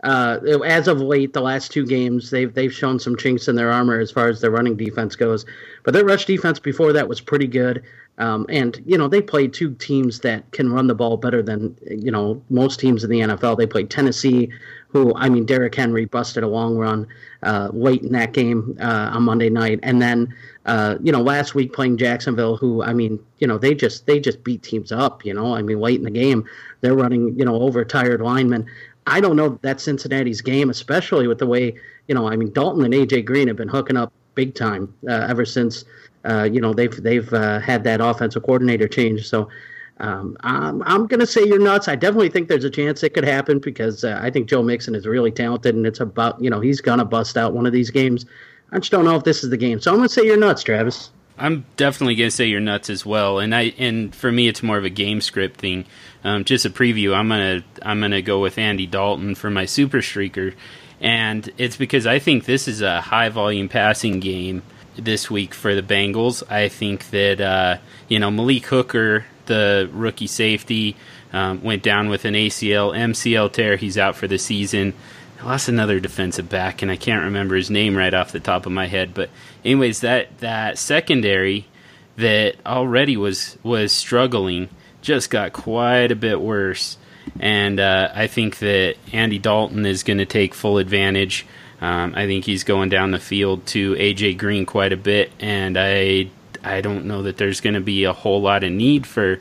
[0.04, 3.72] uh, as of late, the last two games, they've they've shown some chinks in their
[3.72, 5.46] armor as far as their running defense goes.
[5.84, 7.84] But their rush defense before that was pretty good.
[8.18, 11.78] Um, and you know they played two teams that can run the ball better than
[11.86, 13.58] you know most teams in the NFL.
[13.58, 14.50] They played Tennessee,
[14.96, 17.06] who I mean Derrick Henry busted a long run
[17.44, 20.34] uh, late in that game uh, on Monday night, and then
[20.66, 24.22] uh, you know last week playing Jacksonville, who I mean you know they just they
[24.22, 25.26] just beat teams up.
[25.26, 26.46] You know I mean late in the game
[26.80, 28.66] they're running you know over tired linemen.
[29.06, 31.76] I don't know that Cincinnati's game, especially with the way
[32.08, 35.28] you know I mean Dalton and AJ Green have been hooking up big time uh,
[35.30, 35.84] ever since
[36.24, 39.28] uh, you know they've they've uh, had that offensive coordinator change.
[39.28, 39.50] So
[40.00, 41.88] um, I'm I'm gonna say you're nuts.
[41.88, 44.94] I definitely think there's a chance it could happen because uh, I think Joe Mixon
[44.94, 47.92] is really talented, and it's about you know he's gonna bust out one of these
[47.92, 48.26] games.
[48.72, 49.80] I just don't know if this is the game.
[49.80, 51.12] So I'm gonna say you're nuts, Travis.
[51.38, 54.78] I'm definitely gonna say you're nuts as well, and I and for me it's more
[54.78, 55.86] of a game script thing.
[56.26, 57.16] Um, just a preview.
[57.16, 60.54] I'm gonna I'm gonna go with Andy Dalton for my super streaker,
[61.00, 64.62] and it's because I think this is a high volume passing game
[64.96, 66.44] this week for the Bengals.
[66.50, 67.78] I think that uh,
[68.08, 70.96] you know Malik Hooker, the rookie safety,
[71.34, 73.76] um, went down with an ACL MCL tear.
[73.76, 74.94] He's out for the season.
[75.40, 78.66] I lost another defensive back, and I can't remember his name right off the top
[78.66, 79.14] of my head.
[79.14, 79.30] But
[79.64, 81.66] anyways, that that secondary
[82.18, 84.70] that already was was struggling
[85.02, 86.98] just got quite a bit worse.
[87.40, 91.46] And uh, I think that Andy Dalton is going to take full advantage
[91.82, 95.78] um, I think he's going down the field to AJ Green quite a bit, and
[95.78, 96.30] I
[96.64, 99.40] I don't know that there's going to be a whole lot of need for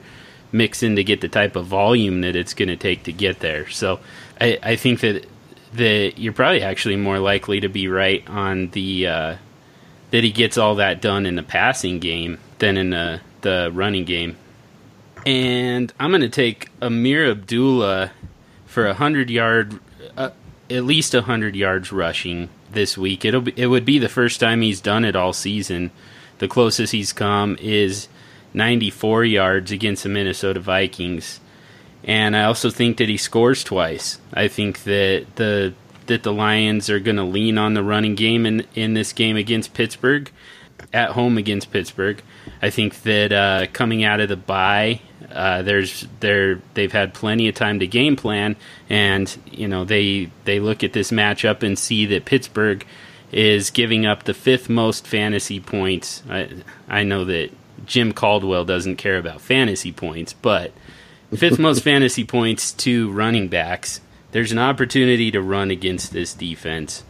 [0.52, 3.68] Mixon to get the type of volume that it's going to take to get there.
[3.70, 4.00] So
[4.40, 5.26] I, I think that
[5.74, 9.37] that you're probably actually more likely to be right on the uh,
[10.11, 14.04] that he gets all that done in the passing game than in the the running
[14.04, 14.37] game.
[15.26, 18.12] And I'm going to take Ameer Abdullah
[18.66, 19.80] for a hundred yard
[20.70, 23.24] at least a 100 yards rushing this week.
[23.24, 25.90] It'll be, it would be the first time he's done it all season.
[26.38, 28.08] The closest he's come is
[28.54, 31.40] 94 yards against the Minnesota Vikings.
[32.02, 34.18] And I also think that he scores twice.
[34.32, 35.74] I think that the
[36.06, 39.37] that the Lions are going to lean on the running game in in this game
[39.37, 40.30] against Pittsburgh,
[40.92, 42.20] at home against Pittsburgh.
[42.60, 45.00] I think that uh, coming out of the bye,
[45.32, 48.56] uh, there's there they've had plenty of time to game plan,
[48.88, 52.84] and you know they they look at this matchup and see that Pittsburgh
[53.32, 56.22] is giving up the fifth most fantasy points.
[56.28, 56.48] I
[56.88, 57.50] I know that
[57.87, 60.72] Jim Caldwell doesn't care about fantasy points, but
[61.34, 64.00] fifth most fantasy points to running backs.
[64.32, 67.04] There's an opportunity to run against this defense,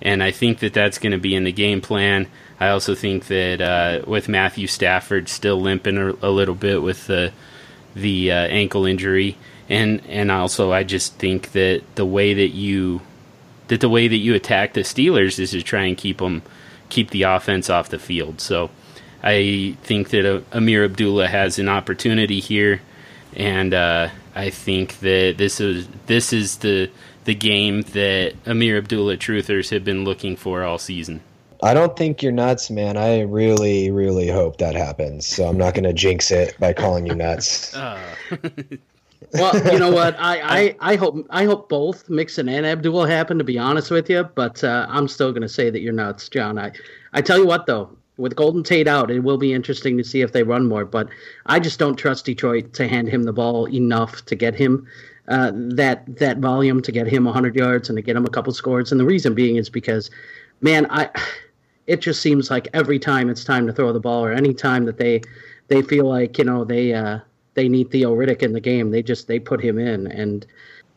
[0.00, 2.28] and I think that that's going to be in the game plan.
[2.58, 7.06] I also think that uh, with Matthew Stafford still limping a, a little bit with
[7.06, 7.32] the
[7.94, 9.36] the uh, ankle injury,
[9.68, 13.02] and and also I just think that the way that you
[13.68, 16.42] that the way that you attack the Steelers is to try and keep them
[16.88, 18.40] keep the offense off the field.
[18.40, 18.70] So
[19.22, 22.80] I think that uh, Ameer Abdullah has an opportunity here,
[23.34, 26.90] and uh, I think that this is this is the
[27.24, 31.20] the game that Ameer Abdullah truthers have been looking for all season.
[31.62, 32.96] I don't think you're nuts, man.
[32.96, 35.26] I really, really hope that happens.
[35.26, 37.74] So I'm not going to jinx it by calling you nuts.
[37.86, 37.98] Uh.
[39.32, 40.16] well, you know what?
[40.18, 43.38] I, I, I hope I hope both Mixon and Abdul happen.
[43.38, 46.28] To be honest with you, but uh, I'm still going to say that you're nuts,
[46.28, 46.58] John.
[46.58, 46.72] I,
[47.12, 50.20] I tell you what though, with Golden Tate out, it will be interesting to see
[50.20, 50.84] if they run more.
[50.84, 51.08] But
[51.46, 54.86] I just don't trust Detroit to hand him the ball enough to get him
[55.28, 58.52] uh, that that volume, to get him 100 yards and to get him a couple
[58.52, 58.92] scores.
[58.92, 60.10] And the reason being is because,
[60.60, 61.10] man, I
[61.86, 64.84] it just seems like every time it's time to throw the ball, or any time
[64.86, 65.22] that they
[65.68, 67.18] they feel like you know they uh,
[67.54, 70.46] they need Theo Riddick in the game, they just they put him in, and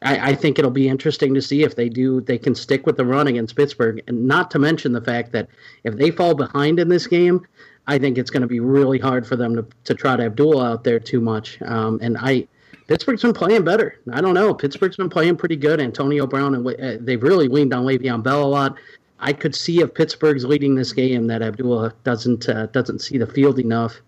[0.01, 2.97] I, I, think it'll be interesting to see if they do they can stick with
[2.97, 5.49] the run against Pittsburgh, and not to mention the fact that
[5.83, 7.45] if they fall behind in this game,
[7.87, 10.61] I think it's going to be really hard for them to to try to Abdul
[10.61, 12.47] out there too much, um, and I.
[12.87, 13.99] Pittsburgh's been playing better.
[14.11, 14.51] I don't know.
[14.51, 15.79] Pittsburgh's been playing pretty good.
[15.79, 18.77] Antonio Brown and uh, they've really leaned on Le'Veon Bell a lot.
[19.19, 23.27] I could see if Pittsburgh's leading this game that Abdullah doesn't uh, doesn't see the
[23.27, 24.01] field enough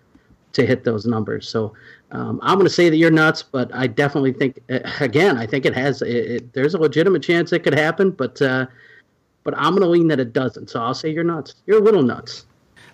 [0.54, 1.48] to hit those numbers.
[1.48, 1.74] So
[2.12, 5.46] um, I'm going to say that you're nuts, but I definitely think uh, again I
[5.46, 8.68] think it has it, it, there's a legitimate chance it could happen, but uh,
[9.44, 10.70] but I'm going to lean that it doesn't.
[10.70, 11.56] So I'll say you're nuts.
[11.66, 12.46] You're a little nuts.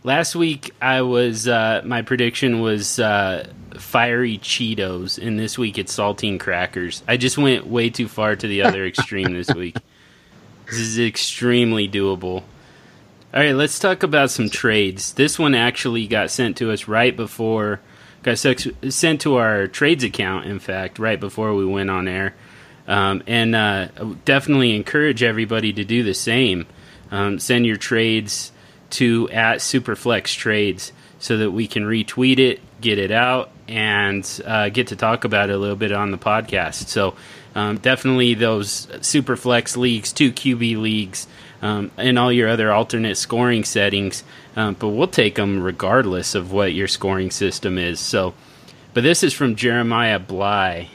[0.04, 5.96] Last week I was uh, my prediction was uh, fiery Cheetos, and this week it's
[5.96, 7.04] saltine crackers.
[7.08, 9.78] I just went way too far to the other extreme this week.
[10.70, 12.44] This is extremely doable.
[13.34, 15.14] All right, let's talk about some trades.
[15.14, 17.80] This one actually got sent to us right before,
[18.24, 22.34] got sent to our trades account, in fact, right before we went on air.
[22.88, 23.88] Um, and uh,
[24.26, 26.66] definitely encourage everybody to do the same.
[27.12, 28.52] Um, send your trades
[28.92, 34.70] to at Superflex Trades so that we can retweet it, get it out, and uh,
[34.70, 36.88] get to talk about it a little bit on the podcast.
[36.88, 37.16] So
[37.58, 41.26] um, definitely those super flex leagues, two QB leagues,
[41.64, 44.24] um, and all your other alternate scoring settings.
[44.56, 48.00] Um, but we'll take them regardless of what your scoring system is.
[48.00, 48.36] So,
[48.94, 50.90] but this is from Jeremiah Bly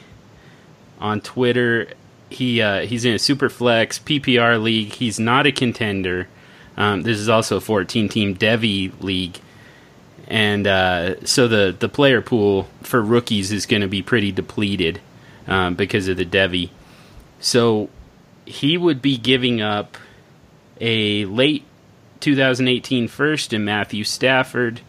[0.99, 1.89] on Twitter.
[2.29, 4.93] He uh, he's in a super flex PPR league.
[4.93, 6.29] He's not a contender.
[6.77, 9.37] Um, this is also a 14 team Devy league
[10.29, 15.01] and uh, so the the player pool for rookies is going to be pretty depleted
[15.47, 16.69] um, because of the Devy.
[17.39, 17.89] So
[18.45, 19.97] he would be giving up
[20.79, 21.63] a late
[22.19, 24.81] 2018 first in Matthew Stafford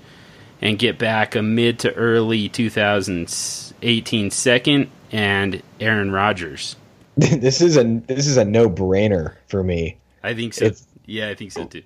[0.61, 6.77] and get back a mid to early 2018 second and Aaron Rodgers.
[7.17, 9.99] this is a this is a no brainer for me.
[10.23, 10.64] I think so.
[10.64, 11.83] It's, yeah, I think so too.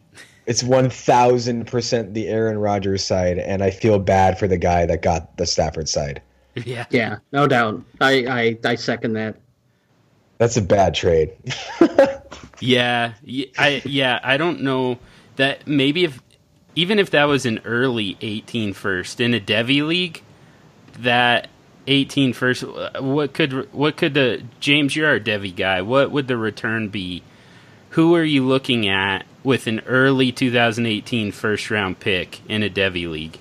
[0.47, 4.87] It's one thousand percent the Aaron Rodgers side, and I feel bad for the guy
[4.87, 6.23] that got the Stafford side.
[6.67, 7.83] Yeah, yeah, no doubt.
[8.01, 9.37] I I, I second that.
[10.39, 11.33] That's a bad trade.
[12.61, 13.15] yeah,
[13.59, 14.99] I yeah, I don't know
[15.37, 16.21] that maybe if
[16.75, 20.23] even if that was an early 18 first in a Devy league,
[21.01, 21.49] that
[21.89, 24.95] 18 first, uh, what could what could the James?
[24.95, 25.83] You're our Devy guy.
[25.83, 27.23] What would the return be?
[27.91, 33.11] Who are you looking at with an early 2018 first round pick in a Devy
[33.11, 33.39] league?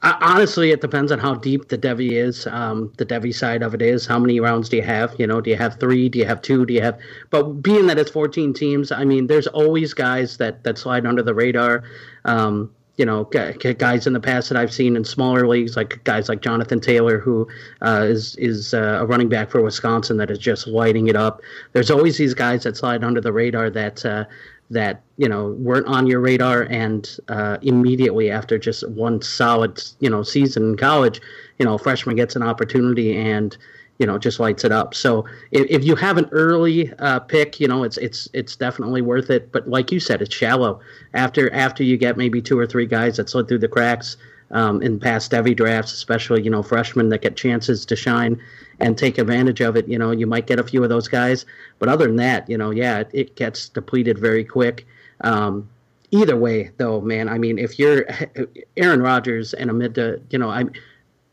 [0.00, 2.46] Uh, honestly, it depends on how deep the Devy is.
[2.46, 5.14] Um, the Devy side of it is how many rounds do you have?
[5.18, 6.08] You know, do you have three?
[6.08, 6.64] Do you have two?
[6.64, 6.98] Do you have?
[7.30, 11.22] But being that it's 14 teams, I mean, there's always guys that that slide under
[11.22, 11.82] the radar.
[12.24, 16.28] Um, you know, guys in the past that I've seen in smaller leagues, like guys
[16.28, 17.46] like Jonathan Taylor, who
[17.80, 21.40] uh, is is uh, a running back for Wisconsin that is just lighting it up.
[21.72, 24.24] There's always these guys that slide under the radar that uh,
[24.70, 30.10] that you know weren't on your radar and uh, immediately after just one solid you
[30.10, 31.20] know season in college
[31.58, 33.56] you know freshman gets an opportunity and
[33.98, 34.94] you know just lights it up.
[34.94, 39.02] So if, if you have an early uh, pick you know it's it's it's definitely
[39.02, 39.52] worth it.
[39.52, 40.80] But like you said it's shallow.
[41.14, 44.16] After after you get maybe two or three guys that slid through the cracks
[44.50, 48.40] um, in past every drafts especially you know freshmen that get chances to shine
[48.80, 49.88] and take advantage of it.
[49.88, 51.44] You know, you might get a few of those guys,
[51.78, 54.86] but other than that, you know, yeah, it, it gets depleted very quick.
[55.22, 55.68] Um,
[56.10, 58.06] either way, though, man, I mean, if you're
[58.76, 60.64] Aaron Rodgers and amid the, you know, I,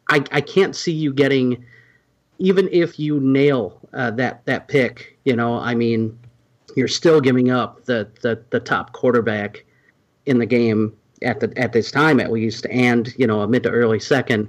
[0.09, 1.63] I, I can't see you getting,
[2.39, 6.18] even if you nail uh, that that pick, you know, I mean,
[6.76, 9.63] you're still giving up the the, the top quarterback
[10.26, 10.95] in the game
[11.26, 14.47] at the at this time at least, and you know, a mid to early second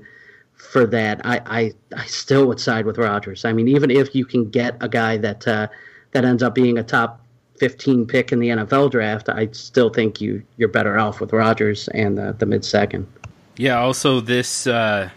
[0.56, 3.44] for that, I, I, I still would side with Rodgers.
[3.44, 5.68] I mean, even if you can get a guy that uh,
[6.12, 7.20] that ends up being a top
[7.58, 11.88] 15 pick in the NFL draft, I still think you you're better off with Rodgers
[11.88, 13.06] and the, the mid second.
[13.56, 13.78] Yeah.
[13.78, 15.10] Also, this uh,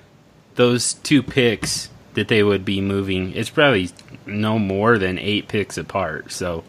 [0.55, 3.89] those two picks that they would be moving, it's probably
[4.26, 6.32] no more than eight picks apart.
[6.32, 6.64] So,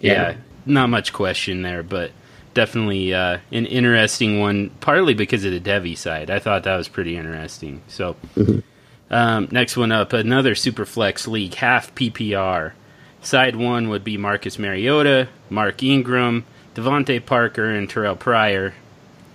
[0.00, 0.36] yeah, yeah.
[0.64, 2.12] not much question there, but
[2.56, 6.30] definitely uh, an interesting one, partly because of the Devy side.
[6.30, 7.82] I thought that was pretty interesting.
[7.86, 8.60] So, mm-hmm.
[9.12, 12.72] um, next one up, another Superflex league, half PPR.
[13.20, 16.44] Side one would be Marcus Mariota, Mark Ingram,
[16.74, 18.72] DeVante Parker, and Terrell Pryor.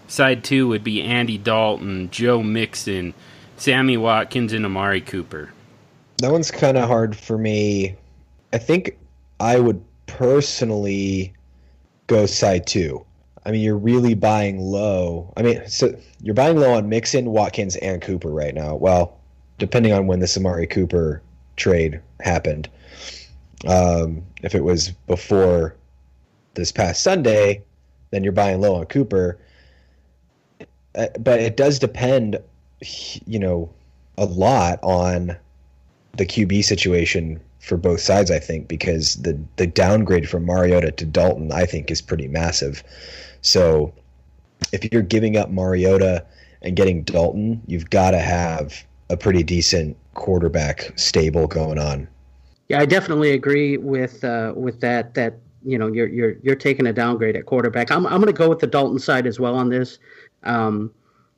[0.08, 3.14] Side two would be Andy Dalton, Joe Mixon,
[3.56, 5.54] Sammy Watkins, and Amari Cooper.
[6.18, 7.96] That one's kind of hard for me.
[8.52, 8.98] I think
[9.40, 11.34] I would personally
[12.08, 13.06] go side two.
[13.46, 15.34] I mean, you're really buying low.
[15.36, 18.76] I mean, so you're buying low on Mixon, Watkins, and Cooper right now.
[18.76, 19.18] Well,
[19.58, 21.22] depending on when the Samari Cooper
[21.56, 22.70] trade happened.
[23.68, 25.76] Um, if it was before
[26.54, 27.64] this past Sunday,
[28.12, 29.40] then you're buying low on Cooper.
[30.96, 32.38] Uh, but it does depend,
[33.26, 33.72] you know,
[34.18, 35.38] a lot on
[36.18, 38.32] the QB situation for both sides.
[38.32, 42.84] I think because the the downgrade from Mariota to Dalton, I think, is pretty massive.
[43.42, 43.94] So
[44.74, 46.26] if you're giving up Mariota
[46.62, 52.08] and getting Dalton, you've got to have a pretty decent quarterback stable going on.
[52.68, 55.14] Yeah, I definitely agree with uh, with that.
[55.14, 57.92] That you know you're you're you're taking a downgrade at quarterback.
[57.92, 60.00] I'm I'm going to go with the Dalton side as well on this,
[60.44, 60.92] um,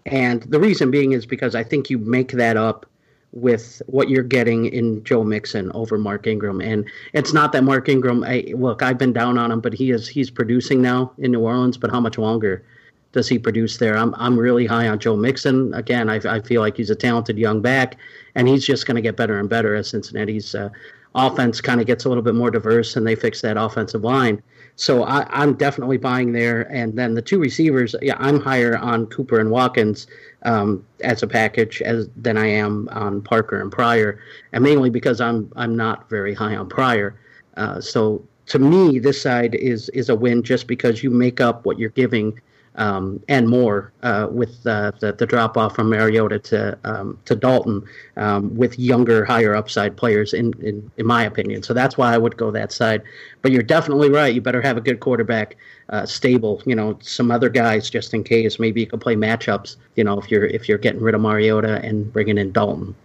[0.05, 2.85] and the reason being is because I think you make that up
[3.33, 6.61] with what you're getting in Joe Mixon over Mark Ingram.
[6.61, 9.91] And it's not that Mark Ingram, I, look, I've been down on him, but he
[9.91, 11.77] is he's producing now in New Orleans.
[11.77, 12.63] But how much longer
[13.11, 13.97] does he produce there?
[13.97, 15.73] I'm I'm really high on Joe Mixon.
[15.73, 17.97] Again, I, I feel like he's a talented young back,
[18.35, 20.69] and he's just going to get better and better as Cincinnati's uh,
[21.15, 24.41] offense kind of gets a little bit more diverse and they fix that offensive line.
[24.75, 26.61] So I, am definitely buying there.
[26.73, 30.07] And then the two receivers, yeah, I'm higher on Cooper and Watkins
[30.43, 34.19] um, as a package as than I am on Parker and Pryor,
[34.51, 37.15] and mainly because I'm I'm not very high on Pryor.
[37.55, 41.65] Uh, so to me, this side is is a win just because you make up
[41.65, 42.39] what you're giving
[42.75, 47.35] um, and more uh, with uh, the, the drop off from Mariota to um, to
[47.35, 47.83] Dalton
[48.17, 51.63] um, with younger, higher upside players, in, in in my opinion.
[51.63, 53.03] So that's why I would go that side.
[53.41, 54.33] But you're definitely right.
[54.33, 55.55] You better have a good quarterback,
[55.89, 56.61] uh, stable.
[56.65, 58.59] You know, some other guys just in case.
[58.59, 59.75] Maybe you can play matchups.
[59.95, 62.95] You know, if you're if you're getting rid of Mariota and bringing in Dalton.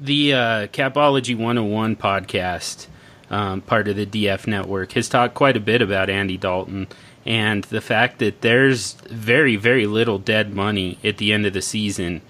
[0.00, 2.88] The uh, Capology 101 podcast.
[3.28, 6.86] Um, part of the DF network, has talked quite a bit about Andy Dalton
[7.26, 11.62] and the fact that there's very very little dead money at the end of the
[11.62, 12.22] season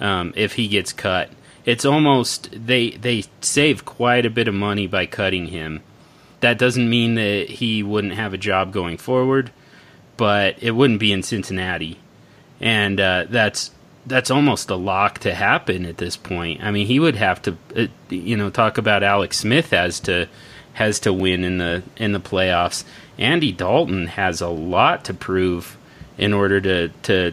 [0.00, 1.30] um, if he gets cut.
[1.64, 5.82] It's almost they they save quite a bit of money by cutting him.
[6.40, 9.52] That doesn't mean that he wouldn't have a job going forward,
[10.16, 11.98] but it wouldn't be in Cincinnati,
[12.60, 13.70] and uh, that's
[14.06, 16.62] that's almost a lock to happen at this point.
[16.62, 20.28] I mean, he would have to, uh, you know, talk about Alex Smith as to
[20.72, 22.84] has to win in the in the playoffs.
[23.20, 25.76] Andy Dalton has a lot to prove
[26.16, 27.32] in order to to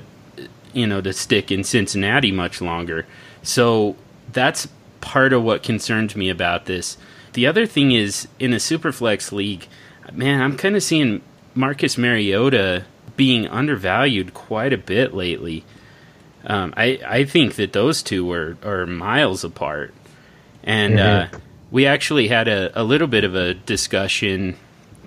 [0.74, 3.06] you know to stick in Cincinnati much longer.
[3.42, 3.96] So
[4.32, 4.68] that's
[5.00, 6.98] part of what concerns me about this.
[7.34, 9.68] The other thing is in a superflex league,
[10.12, 11.22] man, I'm kind of seeing
[11.56, 12.84] Marcus Mariota
[13.16, 15.64] being undervalued quite a bit lately.
[16.46, 19.94] Um, I I think that those two are are miles apart,
[20.64, 21.36] and mm-hmm.
[21.36, 21.40] uh,
[21.72, 24.58] we actually had a, a little bit of a discussion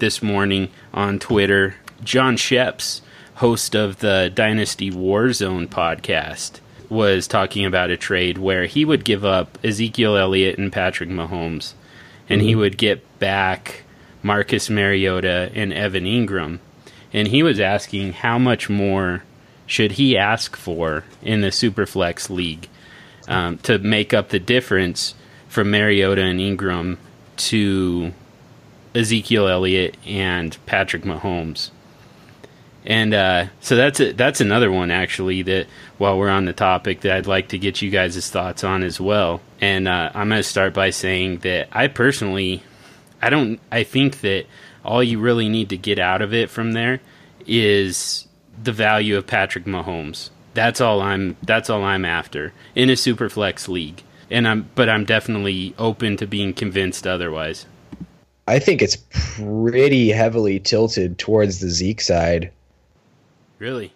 [0.00, 1.76] this morning on Twitter.
[2.02, 3.02] John Sheps,
[3.34, 9.24] host of the Dynasty Warzone podcast, was talking about a trade where he would give
[9.24, 11.74] up Ezekiel Elliott and Patrick Mahomes,
[12.28, 12.48] and mm-hmm.
[12.48, 13.84] he would get back
[14.22, 16.58] Marcus Mariota and Evan Engram.
[17.12, 19.22] And he was asking how much more
[19.66, 22.68] should he ask for in the Superflex League
[23.28, 25.14] um, to make up the difference
[25.48, 26.96] from Mariota and Engram
[27.36, 28.12] to
[28.94, 31.70] Ezekiel Elliott and Patrick Mahomes.
[32.84, 35.66] And uh, so that's a, that's another one actually that
[35.98, 39.00] while we're on the topic that I'd like to get you guys' thoughts on as
[39.00, 39.42] well.
[39.60, 42.62] And uh, I'm going to start by saying that I personally,
[43.20, 44.46] I don't, I think that
[44.84, 47.00] all you really need to get out of it from there
[47.46, 48.26] is
[48.62, 50.30] the value of Patrick Mahomes.
[50.54, 51.36] That's all I'm.
[51.42, 54.02] That's all I'm after in a super flex league.
[54.30, 57.66] And I'm, but I'm definitely open to being convinced otherwise.
[58.50, 62.50] I think it's pretty heavily tilted towards the Zeke side.
[63.60, 63.92] Really?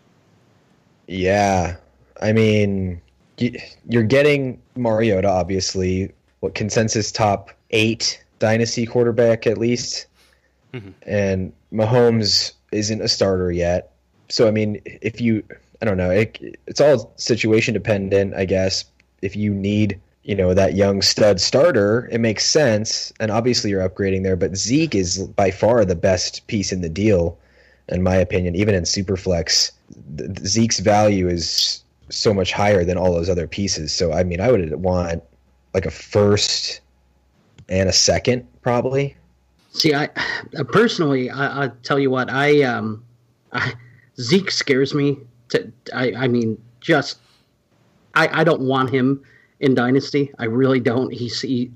[1.08, 1.76] Yeah.
[2.22, 3.00] I mean,
[3.36, 10.06] you're getting Mariota, obviously, what consensus top eight dynasty quarterback at least,
[10.72, 10.90] mm-hmm.
[11.02, 13.90] and Mahomes isn't a starter yet.
[14.28, 15.42] So I mean, if you,
[15.82, 18.84] I don't know, it, it's all situation dependent, I guess.
[19.20, 23.86] If you need, you know, that young stud starter, it makes sense, and obviously you're
[23.86, 24.36] upgrading there.
[24.36, 27.38] But Zeke is by far the best piece in the deal,
[27.88, 28.54] in my opinion.
[28.54, 29.70] Even in Superflex,
[30.46, 33.92] Zeke's value is so much higher than all those other pieces.
[33.92, 35.22] So I mean, I would want
[35.74, 36.80] like a first
[37.68, 39.16] and a second probably.
[39.72, 40.08] See, I
[40.68, 43.04] personally, I, I tell you what, I um,
[43.52, 43.74] I,
[44.18, 45.18] Zeke scares me.
[45.50, 47.18] To I, I mean, just
[48.14, 49.22] I, I don't want him
[49.60, 50.32] in Dynasty.
[50.38, 51.12] I really don't.
[51.12, 51.70] He,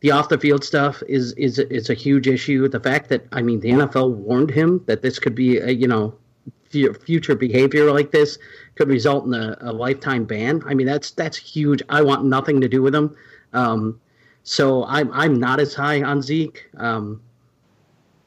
[0.00, 2.68] the off the field stuff is is is a huge issue.
[2.68, 5.88] The fact that I mean, the NFL warned him that this could be a, you
[5.88, 6.14] know
[6.70, 8.36] future behavior like this
[8.74, 10.60] could result in a, a, lifetime ban.
[10.66, 11.82] I mean, that's that's huge.
[11.88, 13.16] I want nothing to do with him.
[13.52, 14.00] Um,
[14.42, 17.22] so I'm I'm not as high on Zeke, um,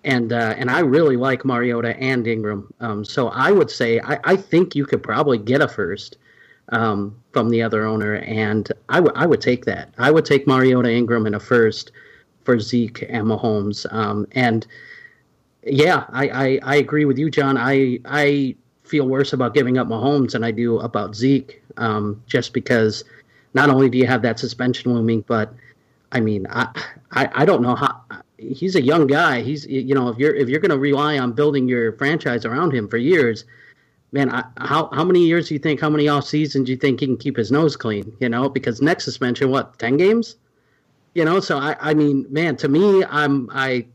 [0.04, 2.74] and uh, and I really like Mariota and Ingram.
[2.80, 6.18] Um, so I would say I, I think you could probably get a first
[6.70, 9.94] um, from the other owner, and I, w- I would take that.
[9.98, 11.92] I would take Mariota Ingram in a first
[12.44, 14.66] for Zeke and Mahomes, um, and
[15.64, 17.58] yeah, I, I, I agree with you, John.
[17.58, 22.54] I I feel worse about giving up Mahomes than I do about Zeke, um, just
[22.54, 23.04] because
[23.54, 25.54] not only do you have that suspension looming, but
[26.12, 26.68] I mean, I,
[27.12, 28.02] I, I don't know how
[28.38, 29.42] he's a young guy.
[29.42, 32.74] He's you know if you're if you're going to rely on building your franchise around
[32.74, 33.46] him for years,
[34.12, 35.80] man, I, how how many years do you think?
[35.80, 38.12] How many off seasons do you think he can keep his nose clean?
[38.20, 40.36] You know, because next suspension, what ten games?
[41.14, 43.86] You know, so I I mean, man, to me, I'm I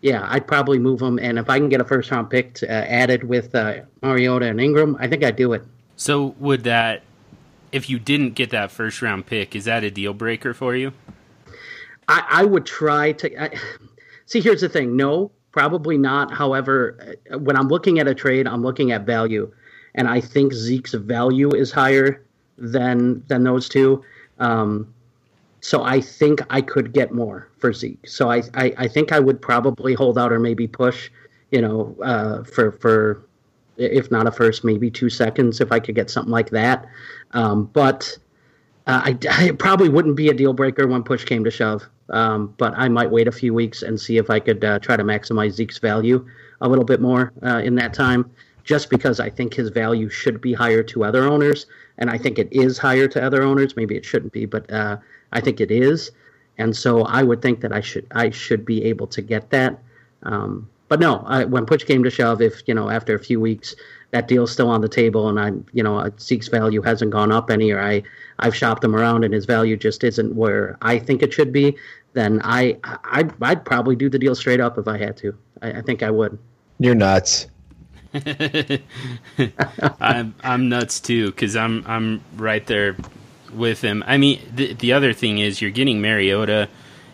[0.00, 1.18] yeah, I'd probably move him.
[1.18, 4.46] And if I can get a first round pick to, uh, added with uh, Mariota
[4.46, 5.64] and Ingram, I think I'd do it.
[5.96, 7.02] So would that,
[7.72, 10.92] if you didn't get that first round pick, is that a deal breaker for you?
[12.08, 13.42] I, I would try to.
[13.42, 13.56] I,
[14.26, 14.96] see, here's the thing.
[14.96, 16.30] No, probably not.
[16.34, 19.50] However, uh, when I'm looking at a trade, I'm looking at value,
[19.94, 22.22] and I think Zeke's value is higher
[22.58, 24.04] than than those two.
[24.38, 24.92] Um,
[25.62, 28.06] so I think I could get more for Zeke.
[28.06, 31.10] So I, I, I think I would probably hold out or maybe push,
[31.50, 33.24] you know, uh, for for
[33.78, 36.84] if not a first, maybe two seconds if I could get something like that.
[37.32, 38.16] Um, but
[38.86, 41.88] uh, I, I, probably wouldn't be a deal breaker when push came to shove.
[42.10, 44.96] Um, but I might wait a few weeks and see if I could uh, try
[44.96, 46.24] to maximize Zeke's value
[46.60, 48.30] a little bit more uh, in that time,
[48.64, 51.66] just because I think his value should be higher to other owners,
[51.98, 53.76] and I think it is higher to other owners.
[53.76, 54.98] Maybe it shouldn't be, but uh,
[55.32, 56.12] I think it is,
[56.58, 59.78] and so I would think that I should I should be able to get that.
[60.22, 63.40] Um, but no, I, when push came to shove, if you know after a few
[63.40, 63.74] weeks
[64.10, 67.50] that deal's still on the table and I you know Zeke's value hasn't gone up
[67.50, 68.02] any or I
[68.38, 71.76] I've shopped him around and his value just isn't where I think it should be,
[72.12, 75.36] then I I'd, I'd probably do the deal straight up if I had to.
[75.62, 76.38] I, I think I would.
[76.78, 77.46] You're nuts.
[80.00, 82.96] I'm I'm nuts too because I'm I'm right there
[83.52, 84.04] with him.
[84.06, 86.68] I mean, the the other thing is you're getting Mariota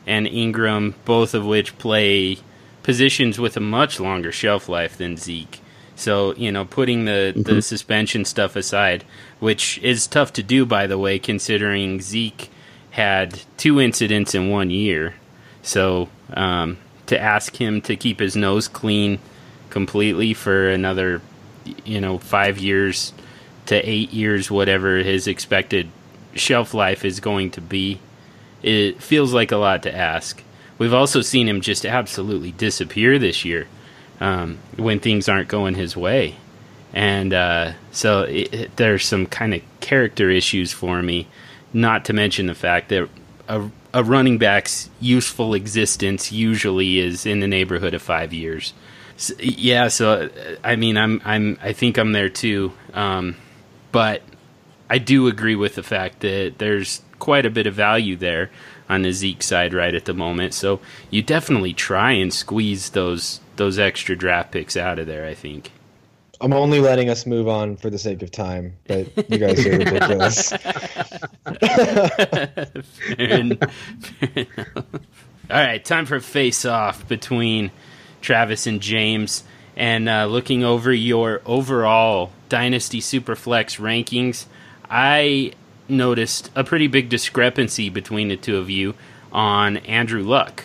[0.07, 2.39] and Ingram, both of which play
[2.83, 5.61] positions with a much longer shelf life than Zeke.
[6.03, 7.43] So you know, putting the mm-hmm.
[7.43, 9.05] the suspension stuff aside,
[9.39, 12.51] which is tough to do, by the way, considering Zeke
[12.91, 15.15] had two incidents in one year.
[15.63, 19.21] So um, to ask him to keep his nose clean
[19.71, 21.23] completely for another,
[21.85, 23.13] you know, five years
[23.67, 25.89] to eight years, whatever his expected
[26.35, 28.01] shelf life is going to be,
[28.61, 30.43] it feels like a lot to ask.
[30.79, 33.69] We've also seen him just absolutely disappear this year
[34.23, 36.37] um, when things aren't going his way.
[36.95, 41.27] And uh, so it, it, there's some kind of character issues for me,
[41.73, 43.09] not to mention the fact that
[43.49, 48.75] a, a running back's useful existence usually is in the neighborhood of five years.
[49.17, 50.31] So, yeah, so
[50.63, 52.73] I mean, I'm I'm I think I'm there too.
[52.95, 53.37] Um,
[53.91, 54.23] but
[54.89, 58.51] I do agree with the fact that there's quite a bit of value there
[58.93, 60.55] on the Zeke side right at the moment.
[60.55, 60.81] So
[61.11, 65.27] you definitely try and squeeze those those extra draft picks out of there.
[65.27, 65.73] I think.
[66.41, 69.71] I'm only letting us move on for the sake of time, but you guys are
[69.79, 70.49] ridiculous.
[72.89, 74.47] fair enough, fair
[75.49, 77.71] All right, time for face off between
[78.23, 79.45] Travis and James,
[79.77, 84.47] and uh, looking over your overall Dynasty Superflex rankings.
[84.91, 85.53] I
[85.93, 88.95] noticed a pretty big discrepancy between the two of you
[89.31, 90.65] on Andrew Luck.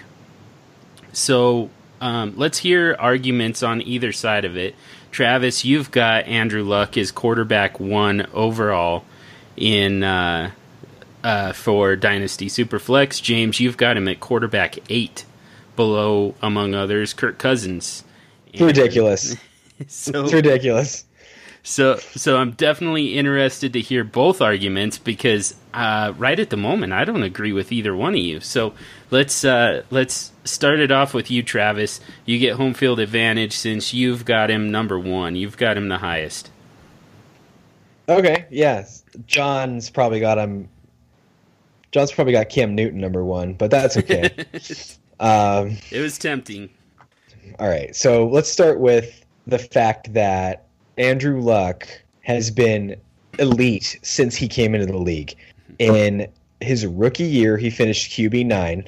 [1.13, 1.69] So
[2.01, 4.75] um, let's hear arguments on either side of it.
[5.11, 9.03] Travis, you've got Andrew Luck as quarterback one overall,
[9.57, 10.51] in uh,
[11.23, 13.21] uh, for Dynasty Superflex.
[13.21, 15.25] James, you've got him at quarterback eight,
[15.75, 18.03] below among others Kirk Cousins.
[18.53, 19.36] It's ridiculous.
[19.88, 21.03] so it's ridiculous.
[21.68, 26.93] So, so I'm definitely interested to hear both arguments because uh, right at the moment
[26.93, 28.39] I don't agree with either one of you.
[28.39, 28.74] So
[29.11, 31.99] let's uh, let's start it off with you, Travis.
[32.26, 35.36] You get home field advantage since you've got him number one.
[35.36, 36.49] You've got him the highest.
[38.07, 38.45] Okay.
[38.49, 40.70] Yes, John's probably got him.
[41.91, 44.30] John's probably got Cam Newton number one, but that's okay.
[45.20, 46.70] um, it was tempting.
[47.59, 50.66] All right, so let's start with the fact that
[50.97, 51.87] Andrew Luck
[52.21, 52.95] has been
[53.39, 55.35] elite since he came into the league.
[55.79, 56.27] In
[56.59, 58.87] his rookie year, he finished QB nine.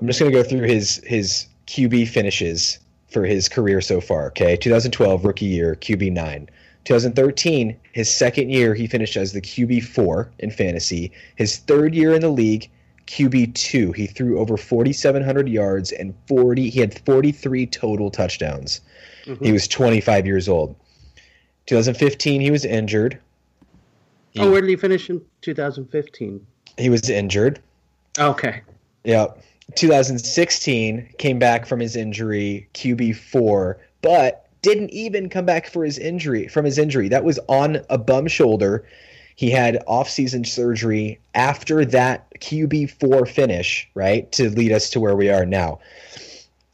[0.00, 4.28] I'm just going to go through his his QB finishes for his career so far.
[4.28, 6.48] Okay, 2012 rookie year, QB nine.
[6.84, 11.12] 2013, his second year, he finished as the QB four in fantasy.
[11.36, 12.70] His third year in the league,
[13.06, 13.92] QB two.
[13.92, 16.70] He threw over 4,700 yards and 40.
[16.70, 18.80] He had 43 total touchdowns.
[19.26, 19.44] Mm-hmm.
[19.44, 20.74] He was 25 years old.
[21.70, 23.16] 2015, he was injured.
[24.32, 26.44] He, oh, where did he finish in 2015?
[26.76, 27.60] He was injured.
[28.18, 28.62] Okay.
[29.04, 29.40] Yep.
[29.76, 35.96] 2016 came back from his injury, QB four, but didn't even come back for his
[35.96, 37.08] injury from his injury.
[37.08, 38.84] That was on a bum shoulder.
[39.36, 45.14] He had off-season surgery after that QB four finish, right, to lead us to where
[45.14, 45.78] we are now.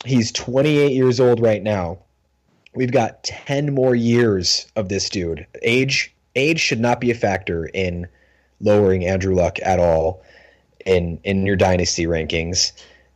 [0.06, 1.98] He's 28 years old right now.
[2.76, 5.46] We've got 10 more years of this dude.
[5.62, 8.06] Age age should not be a factor in
[8.60, 10.22] lowering Andrew Luck at all
[10.84, 12.72] in in your dynasty rankings.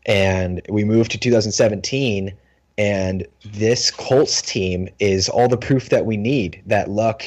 [0.07, 2.33] And we move to 2017
[2.79, 7.23] and this Colts team is all the proof that we need that Luck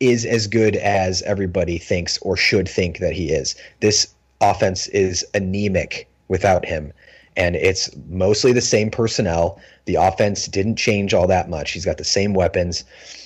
[0.00, 3.54] is as good as everybody thinks or should think that he is.
[3.80, 4.08] This
[4.40, 6.94] offense is anemic without him
[7.36, 9.60] and it's mostly the same personnel.
[9.86, 11.72] The offense didn't change all that much.
[11.72, 12.84] He's got the same weapons,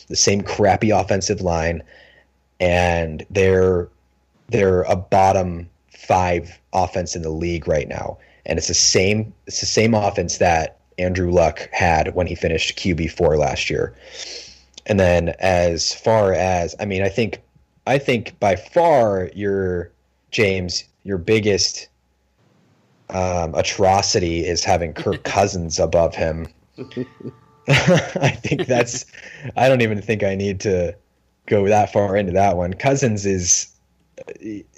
[0.09, 1.83] the same crappy offensive line,
[2.61, 3.89] and they're
[4.49, 8.19] they're a bottom five offense in the league right now.
[8.47, 12.79] And it's the same it's the same offense that Andrew Luck had when he finished
[12.79, 13.95] QB four last year.
[14.87, 17.41] And then as far as I mean, I think
[17.87, 19.91] I think by far your
[20.31, 21.88] James, your biggest
[23.11, 26.49] um, atrocity is having Kirk Cousins above him.
[27.69, 29.07] I think that's.
[29.57, 30.95] I don't even think I need to
[31.47, 32.75] go that far into that one.
[32.75, 33.69] Cousins is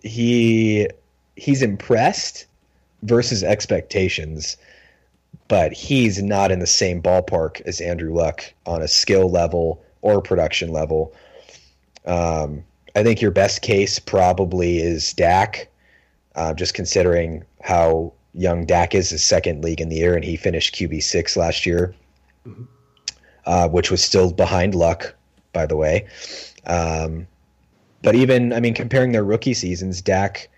[0.02, 0.88] he
[1.36, 2.46] he's impressed
[3.02, 4.56] versus expectations,
[5.48, 10.20] but he's not in the same ballpark as Andrew Luck on a skill level or
[10.20, 11.14] production level.
[12.06, 12.64] Um,
[12.96, 15.68] I think your best case probably is Dak,
[16.34, 20.36] uh, just considering how young Dak is his second league in the year, and he
[20.36, 21.94] finished QB six last year,
[22.46, 22.64] mm-hmm.
[23.46, 25.14] uh, which was still behind Luck,
[25.52, 26.06] by the way.
[26.66, 27.26] Um,
[28.02, 30.48] but even, I mean, comparing their rookie seasons, Dak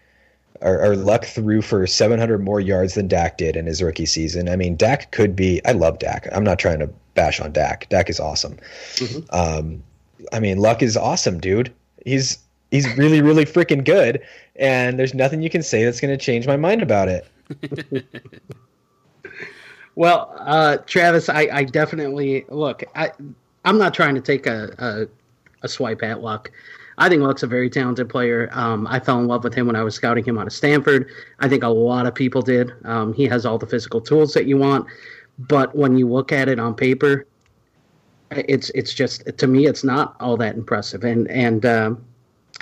[0.63, 4.49] or, or, Luck threw for 700 more yards than Dak did in his rookie season.
[4.49, 5.61] I mean, Dak could be.
[5.65, 6.29] I love Dak.
[6.33, 7.89] I'm not trying to bash on Dak.
[7.89, 8.57] Dak is awesome.
[8.95, 9.21] Mm-hmm.
[9.31, 9.83] Um,
[10.33, 11.73] I mean, Luck is awesome, dude.
[12.07, 12.39] He's
[12.71, 14.23] he's really really freaking good,
[14.57, 17.27] and there's nothing you can say that's going to change my mind about it.
[19.95, 22.85] well, uh, Travis, I, I, definitely look.
[22.95, 23.11] I,
[23.65, 25.07] I'm not trying to take a, a,
[25.65, 26.51] a swipe at Luck.
[26.99, 28.49] I think Luck's a very talented player.
[28.53, 31.09] Um, I fell in love with him when I was scouting him out of Stanford.
[31.41, 32.73] I think a lot of people did.
[32.85, 34.87] Um, he has all the physical tools that you want,
[35.39, 37.27] but when you look at it on paper,
[38.31, 41.05] it's it's just to me it's not all that impressive.
[41.05, 42.05] And and um,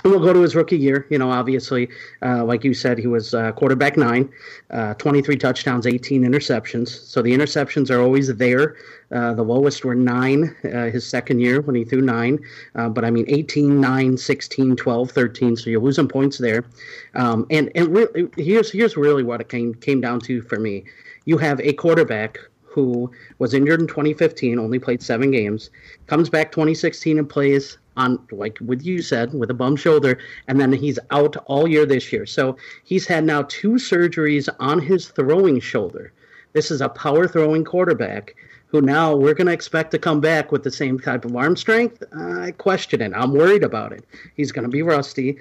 [0.03, 1.05] we'll go to his rookie year.
[1.09, 1.89] You know, obviously,
[2.21, 4.31] uh, like you said, he was uh, quarterback nine,
[4.69, 6.89] uh, 23 touchdowns, 18 interceptions.
[6.89, 8.77] So the interceptions are always there.
[9.11, 12.39] Uh, the lowest were nine uh, his second year when he threw nine.
[12.75, 15.55] Uh, but I mean, 18, 9, 16, 12, 13.
[15.55, 16.63] So you're losing points there.
[17.15, 20.85] Um, and and re- here's here's really what it came came down to for me.
[21.25, 25.69] You have a quarterback who was injured in 2015, only played seven games,
[26.07, 30.17] comes back 2016 and plays on like with you said with a bum shoulder
[30.47, 32.25] and then he's out all year this year.
[32.25, 36.13] So he's had now two surgeries on his throwing shoulder.
[36.53, 38.35] This is a power throwing quarterback
[38.67, 41.57] who now we're going to expect to come back with the same type of arm
[41.57, 42.03] strength?
[42.15, 43.11] I question it.
[43.13, 44.05] I'm worried about it.
[44.35, 45.37] He's going to be rusty.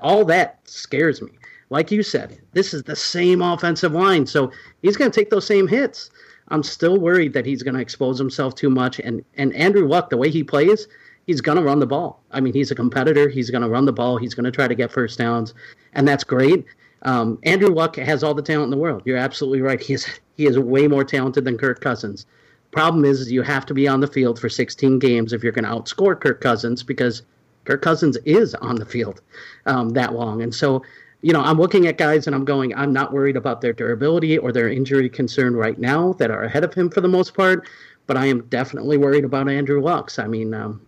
[0.00, 1.32] All that scares me.
[1.70, 5.46] Like you said this is the same offensive line so he's going to take those
[5.46, 6.10] same hits.
[6.48, 10.10] I'm still worried that he's going to expose himself too much and and andrew luck
[10.10, 10.86] the way he plays
[11.26, 12.22] he's going to run the ball.
[12.30, 13.28] I mean, he's a competitor.
[13.28, 14.16] He's going to run the ball.
[14.16, 15.54] He's going to try to get first downs,
[15.92, 16.64] and that's great.
[17.02, 19.02] Um, Andrew Luck has all the talent in the world.
[19.04, 19.80] You're absolutely right.
[19.84, 20.06] He is
[20.36, 22.26] he is way more talented than Kirk Cousins.
[22.72, 25.52] Problem is, is you have to be on the field for 16 games if you're
[25.52, 27.22] going to outscore Kirk Cousins because
[27.64, 29.20] Kirk Cousins is on the field
[29.66, 30.42] um, that long.
[30.42, 30.82] And so,
[31.22, 34.38] you know, I'm looking at guys and I'm going, I'm not worried about their durability
[34.38, 37.68] or their injury concern right now that are ahead of him for the most part,
[38.08, 40.18] but I am definitely worried about Andrew Luck's.
[40.18, 40.80] I mean, um,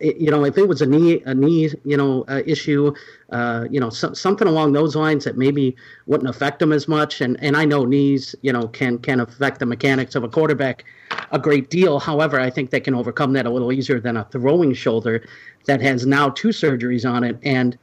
[0.00, 2.92] you know, if it was a knee, a knee, you know, uh, issue,
[3.30, 5.76] uh, you know, so, something along those lines that maybe
[6.06, 7.20] wouldn't affect him as much.
[7.20, 10.84] And and I know knees, you know, can can affect the mechanics of a quarterback
[11.32, 11.98] a great deal.
[11.98, 15.26] However, I think they can overcome that a little easier than a throwing shoulder
[15.66, 17.78] that has now two surgeries on it and.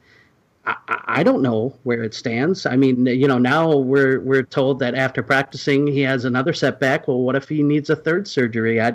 [0.68, 2.66] I, I don't know where it stands.
[2.66, 7.06] I mean, you know, now we're we're told that after practicing he has another setback.
[7.06, 8.80] Well, what if he needs a third surgery?
[8.80, 8.94] I,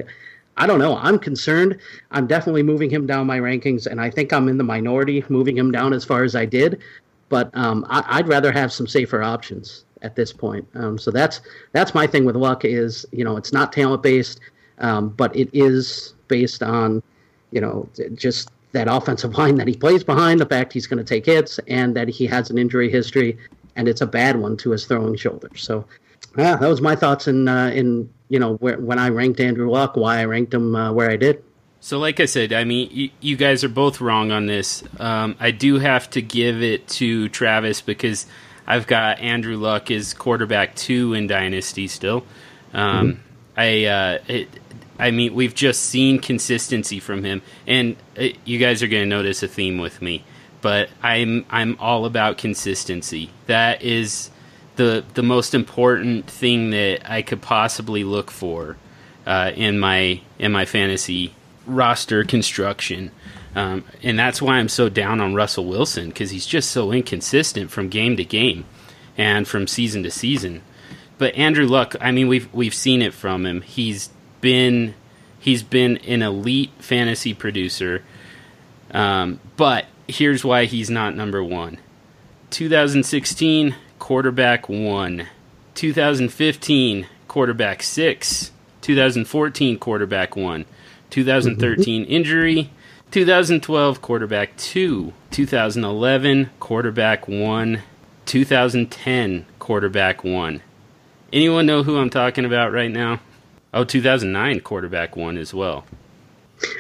[0.58, 0.98] I don't know.
[0.98, 1.78] I'm concerned.
[2.12, 5.58] I'm definitely moving him down my rankings, and I think I'm in the minority moving
[5.58, 6.82] him down as far as I did.
[7.30, 10.68] But um, I, would rather have some safer options at this point.
[10.76, 11.42] Um, so that's
[11.72, 14.40] that's my thing with luck is you know it's not talent based,
[14.80, 17.02] um, but it is based on
[17.52, 21.04] you know just that offensive line that he plays behind, the fact he's going to
[21.04, 23.38] take hits, and that he has an injury history,
[23.76, 25.50] and it's a bad one to his throwing shoulder.
[25.56, 25.86] So
[26.38, 29.70] yeah, that was my thoughts in uh, in you know where, when I ranked Andrew
[29.70, 31.44] Luck, why I ranked him uh, where I did.
[31.84, 34.84] So, like I said, I mean, you, you guys are both wrong on this.
[35.00, 38.28] Um, I do have to give it to Travis because
[38.68, 42.24] I've got Andrew Luck as quarterback two in Dynasty still.
[42.72, 43.22] Um, mm-hmm.
[43.58, 44.48] I, uh, it,
[45.00, 49.02] I mean, we've just seen consistency from him, and it, uh, you guys are going
[49.02, 50.24] to notice a theme with me.
[50.62, 53.32] But I'm I'm all about consistency.
[53.48, 54.30] That is
[54.82, 58.78] the the most important thing that I could possibly look for
[59.26, 63.12] uh, in my in my fantasy roster construction.
[63.56, 67.70] Um, and that's why I'm so down on Russell Wilson because he's just so inconsistent
[67.70, 68.66] from game to game
[69.18, 70.62] and from season to season.
[71.18, 73.62] But Andrew Luck, I mean, we've we've seen it from him.
[73.62, 74.10] He's
[74.40, 74.96] been
[75.40, 78.04] he's been an elite fantasy producer.
[78.92, 81.78] Um, but here's why he's not number one.
[82.50, 85.28] 2016 quarterback one.
[85.76, 88.52] 2015 quarterback six.
[88.82, 90.66] 2014 quarterback one.
[91.12, 92.12] 2013 mm-hmm.
[92.12, 92.72] injury.
[93.12, 95.14] 2012 quarterback two.
[95.30, 97.84] 2011 quarterback one.
[98.26, 100.62] 2010 quarterback one.
[101.32, 103.20] Anyone know who I'm talking about right now?
[103.72, 105.86] Oh, 2009 quarterback one as well.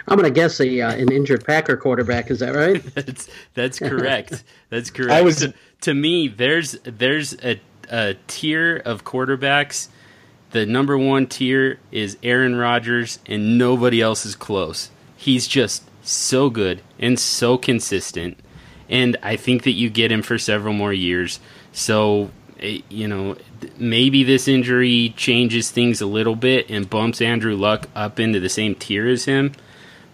[0.08, 2.32] I'm going to guess a uh, an injured Packer quarterback.
[2.32, 2.84] Is that right?
[2.96, 4.44] that's that's correct.
[4.70, 5.12] That's correct.
[5.12, 6.28] I was to, to me.
[6.28, 7.60] There's there's a,
[7.90, 9.90] a tier of quarterbacks.
[10.52, 14.90] The number one tier is Aaron Rodgers, and nobody else is close.
[15.16, 18.38] He's just so good and so consistent,
[18.90, 21.40] and I think that you get him for several more years.
[21.72, 23.38] So eh, you know,
[23.78, 28.50] maybe this injury changes things a little bit and bumps Andrew Luck up into the
[28.50, 29.54] same tier as him.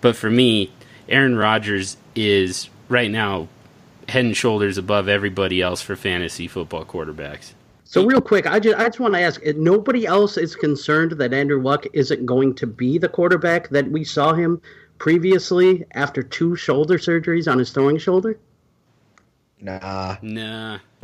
[0.01, 0.71] But for me,
[1.09, 3.47] Aaron Rodgers is right now
[4.07, 7.53] head and shoulders above everybody else for fantasy football quarterbacks.
[7.83, 11.13] So real quick, I just I just want to ask: eh, nobody else is concerned
[11.13, 14.61] that Andrew Luck isn't going to be the quarterback that we saw him
[14.97, 18.37] previously after two shoulder surgeries on his throwing shoulder.
[19.59, 20.17] Nah.
[20.21, 20.79] Nah.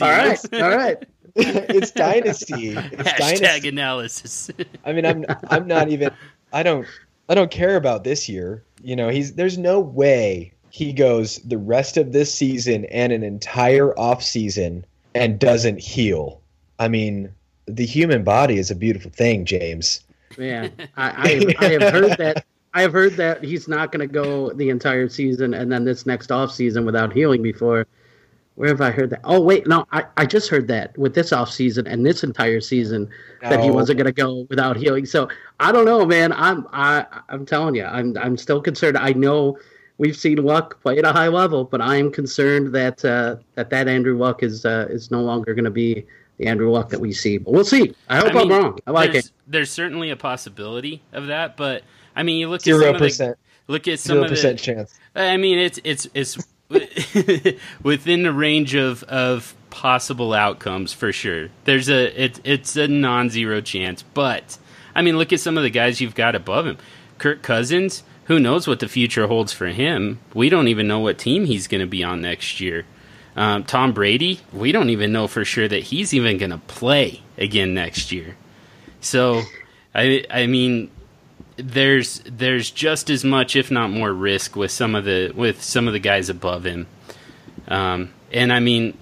[0.00, 0.38] all right.
[0.52, 1.06] All right.
[1.34, 2.70] it's dynasty.
[2.70, 3.68] It's Hashtag dynasty.
[3.68, 4.50] analysis.
[4.84, 6.10] I mean, I'm I'm not even.
[6.52, 6.86] I don't.
[7.28, 8.64] I don't care about this year.
[8.82, 13.22] You know, he's there's no way he goes the rest of this season and an
[13.22, 14.84] entire off season
[15.14, 16.40] and doesn't heal.
[16.78, 17.32] I mean,
[17.66, 20.00] the human body is a beautiful thing, James.
[20.36, 22.44] Yeah, I, I, I have heard that.
[22.74, 26.06] I have heard that he's not going to go the entire season and then this
[26.06, 27.86] next off season without healing before.
[28.54, 29.20] Where have I heard that?
[29.24, 32.60] Oh wait, no, I, I just heard that with this off season and this entire
[32.60, 33.08] season
[33.42, 33.48] no.
[33.48, 35.06] that he wasn't going to go without healing.
[35.06, 36.32] So I don't know, man.
[36.32, 38.98] I'm I I'm telling you, I'm I'm still concerned.
[38.98, 39.58] I know
[39.96, 43.70] we've seen Luck play at a high level, but I am concerned that uh, that
[43.70, 46.04] that Andrew Luck is uh, is no longer going to be
[46.36, 47.38] the Andrew Luck that we see.
[47.38, 47.94] But we'll see.
[48.08, 48.78] I hope I am wrong.
[48.86, 49.32] I like there's, it.
[49.46, 51.84] There's certainly a possibility of that, but
[52.14, 53.38] I mean, you look zero at percent.
[53.68, 54.94] Look at some zero percent chance.
[55.14, 56.38] I mean, it's it's it's
[57.82, 61.48] within the range of of possible outcomes for sure.
[61.64, 64.58] There's a it, it's a non-zero chance, but
[64.94, 66.78] I mean, look at some of the guys you've got above him.
[67.18, 70.20] Kirk Cousins, who knows what the future holds for him?
[70.34, 72.84] We don't even know what team he's going to be on next year.
[73.34, 77.22] Um, Tom Brady, we don't even know for sure that he's even going to play
[77.38, 78.36] again next year.
[79.00, 79.42] So,
[79.94, 80.90] I I mean,
[81.56, 85.86] there's there's just as much, if not more, risk with some of the with some
[85.86, 86.86] of the guys above him.
[87.68, 88.96] Um, and I mean,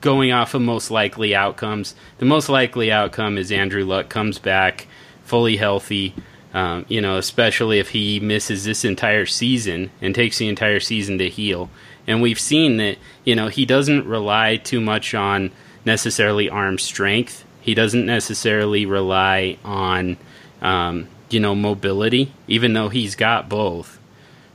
[0.00, 4.86] going off of most likely outcomes, the most likely outcome is Andrew Luck comes back
[5.24, 6.14] fully healthy.
[6.54, 11.16] Um, you know, especially if he misses this entire season and takes the entire season
[11.16, 11.70] to heal.
[12.06, 15.50] And we've seen that, you know, he doesn't rely too much on
[15.86, 17.44] necessarily arm strength.
[17.60, 20.18] He doesn't necessarily rely on,
[20.62, 23.98] um, you know, mobility, even though he's got both.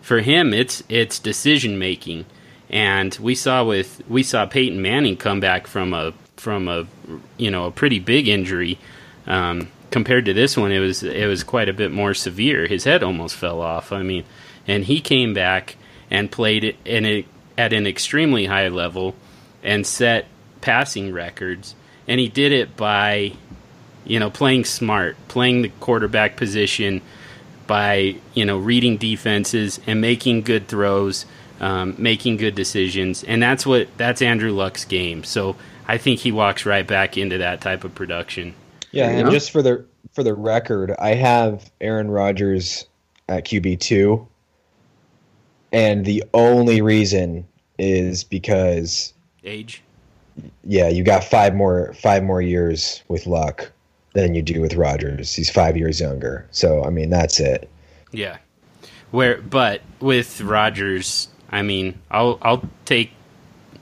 [0.01, 2.25] For him, it's it's decision making,
[2.69, 6.87] and we saw with we saw Peyton Manning come back from a from a
[7.37, 8.79] you know a pretty big injury.
[9.27, 12.67] Um, compared to this one, it was it was quite a bit more severe.
[12.67, 13.91] His head almost fell off.
[13.91, 14.23] I mean,
[14.67, 15.75] and he came back
[16.09, 17.25] and played it in a,
[17.57, 19.15] at an extremely high level
[19.63, 20.27] and set
[20.61, 21.75] passing records.
[22.07, 23.33] And he did it by,
[24.07, 27.01] you know, playing smart, playing the quarterback position,
[27.67, 31.25] by you know reading defenses and making good throws,
[31.59, 35.23] um, making good decisions, and that's what that's Andrew Luck's game.
[35.23, 35.55] So
[35.87, 38.55] I think he walks right back into that type of production.
[38.91, 42.87] Yeah, and just for the for the record, I have Aaron Rodgers
[43.27, 44.27] at QB two,
[45.71, 47.45] and the only reason
[47.77, 49.83] is because age.
[50.63, 53.71] Yeah, you got five more five more years with Luck
[54.17, 55.33] than you do with Rodgers.
[55.35, 57.69] He's five years younger, so I mean that's it.
[58.11, 58.37] Yeah,
[59.11, 63.11] where but with Rodgers, I mean, I'll I'll take,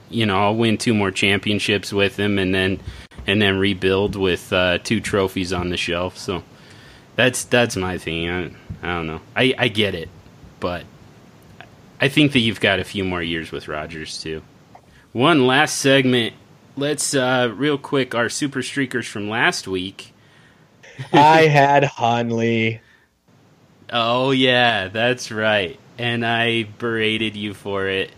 [0.09, 2.81] you know, I'll win two more championships with him, and then
[3.25, 6.17] and then rebuild with uh, two trophies on the shelf.
[6.17, 6.43] So
[7.15, 8.29] that's that's my thing.
[8.29, 8.45] I,
[8.83, 9.21] I don't know.
[9.37, 10.09] I, I get it,
[10.59, 10.83] but
[12.01, 14.41] I think that you've got a few more years with Rodgers too.
[15.13, 16.33] One last segment.
[16.75, 20.11] Let's uh, real quick our super streakers from last week.
[21.13, 22.81] I had Hundley.
[23.91, 25.79] Oh yeah, that's right.
[25.97, 28.11] And I berated you for it.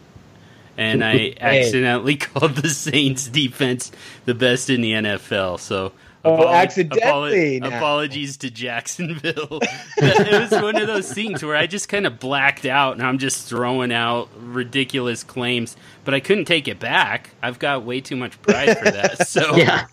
[0.78, 3.92] And I accidentally called the Saints defense
[4.26, 5.60] the best in the NFL.
[5.60, 5.92] So
[6.26, 9.60] Oh, apolo- accidentally apolo- apologies to Jacksonville.
[9.98, 13.18] it was one of those things where I just kind of blacked out and I'm
[13.18, 17.30] just throwing out ridiculous claims, but I couldn't take it back.
[17.42, 19.28] I've got way too much pride for that.
[19.28, 19.86] So Yeah.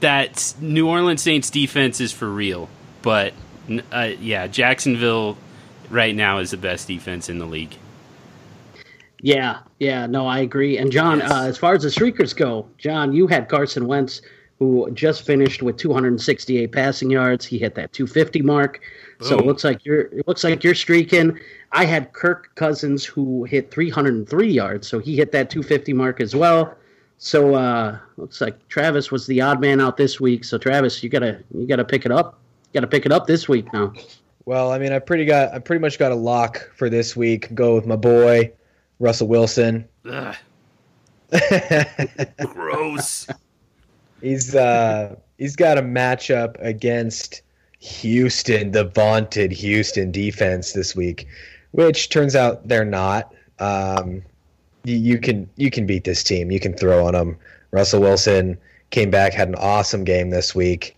[0.00, 2.68] That New Orleans Saints defense is for real.
[3.02, 3.32] But
[3.92, 5.36] uh, yeah, Jacksonville
[5.90, 7.76] right now is the best defense in the league.
[9.20, 10.76] Yeah, yeah, no, I agree.
[10.78, 11.30] And John, Yes.
[11.30, 14.20] uh, as far as the streakers go, John, you had Carson Wentz,
[14.58, 17.44] who just finished with 268 passing yards.
[17.44, 18.80] He hit that 250 mark.
[19.22, 21.38] So it looks like you're it looks like you're streaking.
[21.72, 26.36] I had Kirk Cousins, who hit 303 yards, so he hit that 250 mark as
[26.36, 26.74] well.
[27.18, 30.44] So uh, looks like Travis was the odd man out this week.
[30.44, 32.38] So Travis, you gotta you gotta pick it up.
[32.72, 33.92] You gotta pick it up this week now.
[34.44, 37.52] Well, I mean, I pretty got I pretty much got a lock for this week.
[37.54, 38.52] Go with my boy
[39.00, 39.88] Russell Wilson.
[42.44, 43.26] Gross.
[44.20, 47.42] he's uh he's got a matchup against
[47.78, 51.26] Houston, the vaunted Houston defense this week,
[51.72, 53.34] which turns out they're not.
[53.58, 54.22] Um,
[54.94, 56.50] you, can you can beat this team.
[56.50, 57.36] You can throw on them.
[57.70, 58.58] Russell Wilson
[58.90, 60.96] came back, had an awesome game this week,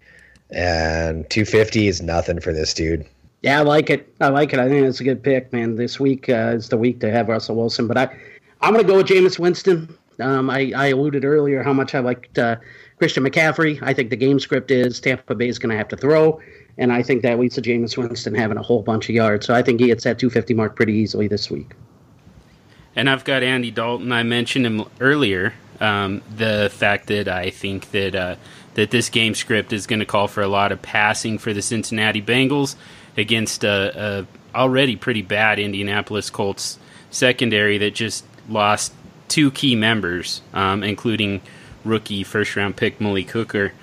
[0.50, 3.06] and 250 is nothing for this dude.
[3.42, 4.12] Yeah, I like it.
[4.20, 4.58] I like it.
[4.58, 5.76] I think it's a good pick, man.
[5.76, 8.08] This week uh, is the week to have Russell Wilson, but I,
[8.60, 9.96] I'm going to go with Jameis Winston.
[10.20, 12.56] Um, I, I alluded earlier how much I liked uh,
[12.98, 13.78] Christian McCaffrey.
[13.80, 16.40] I think the game script is Tampa Bay is going to have to throw,
[16.78, 19.46] and I think that leads to Jameis Winston having a whole bunch of yards.
[19.46, 21.74] So I think he hits that 250 mark pretty easily this week.
[22.98, 24.10] And I've got Andy Dalton.
[24.10, 25.54] I mentioned him earlier.
[25.78, 28.34] Um, the fact that I think that uh,
[28.74, 31.62] that this game script is going to call for a lot of passing for the
[31.62, 32.74] Cincinnati Bengals
[33.16, 36.76] against a, a already pretty bad Indianapolis Colts
[37.12, 38.92] secondary that just lost
[39.28, 41.40] two key members, um, including
[41.84, 43.74] rookie first round pick Malik Hooker,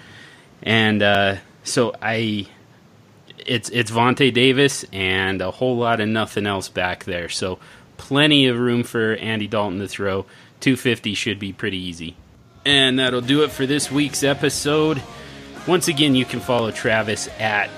[0.61, 2.47] and uh, so I
[3.45, 7.29] it's it's Vontae Davis and a whole lot of nothing else back there.
[7.29, 7.59] So
[7.97, 10.23] plenty of room for Andy Dalton to throw.
[10.61, 12.15] 250 should be pretty easy.
[12.65, 15.01] And that'll do it for this week's episode.
[15.67, 17.69] Once again, you can follow Travis at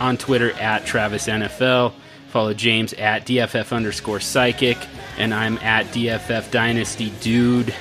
[0.00, 1.92] on Twitter at Travis NFL.
[2.28, 4.76] Follow James at DFF underscore psychic,
[5.16, 7.72] and I'm at DFF Dynasty Dude.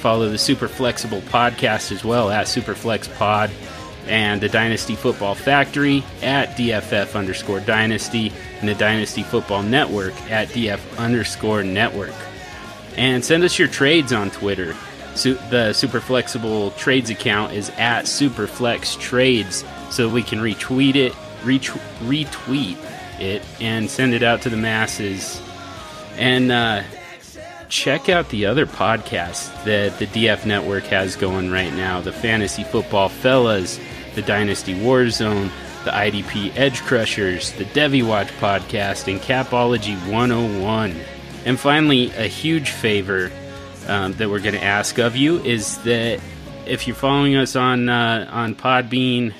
[0.00, 3.50] Follow the Super Flexible podcast as well at Superflex Pod,
[4.08, 10.48] and the Dynasty Football Factory at DFF underscore Dynasty, and the Dynasty Football Network at
[10.48, 12.14] DF underscore Network
[12.96, 14.74] and send us your trades on Twitter.
[15.14, 21.12] Su- the Super Flexible Trades account is at Superflex Trades, so we can retweet it
[21.42, 22.76] retweet
[23.20, 25.40] it and send it out to the masses.
[26.16, 26.82] And uh,
[27.68, 32.64] check out the other podcasts that the DF Network has going right now the Fantasy
[32.64, 33.80] Football Fellas,
[34.14, 35.50] the Dynasty Warzone,
[35.84, 40.96] the IDP Edge Crushers, the Devy Watch podcast, and Capology 101.
[41.44, 43.30] And finally, a huge favor
[43.86, 46.20] um, that we're going to ask of you is that
[46.66, 49.32] if you're following us on uh, on Podbean,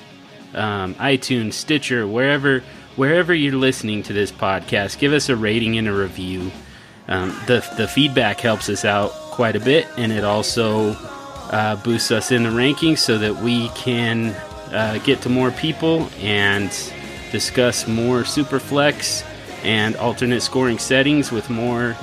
[0.53, 2.63] um, iTunes, Stitcher, wherever
[2.95, 6.51] wherever you're listening to this podcast, give us a rating and a review.
[7.07, 10.91] Um, the the feedback helps us out quite a bit, and it also
[11.51, 14.35] uh, boosts us in the rankings so that we can
[14.73, 16.69] uh, get to more people and
[17.31, 19.25] discuss more superflex
[19.63, 21.95] and alternate scoring settings with more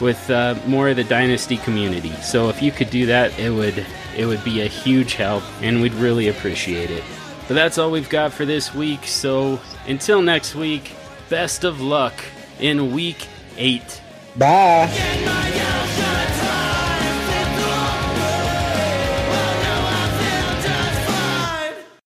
[0.00, 2.12] with uh, more of the dynasty community.
[2.22, 3.86] So if you could do that, it would
[4.16, 7.04] it would be a huge help, and we'd really appreciate it.
[7.46, 9.04] But that's all we've got for this week.
[9.06, 10.92] So until next week,
[11.28, 12.14] best of luck
[12.58, 14.00] in week eight.
[14.36, 15.69] Bye.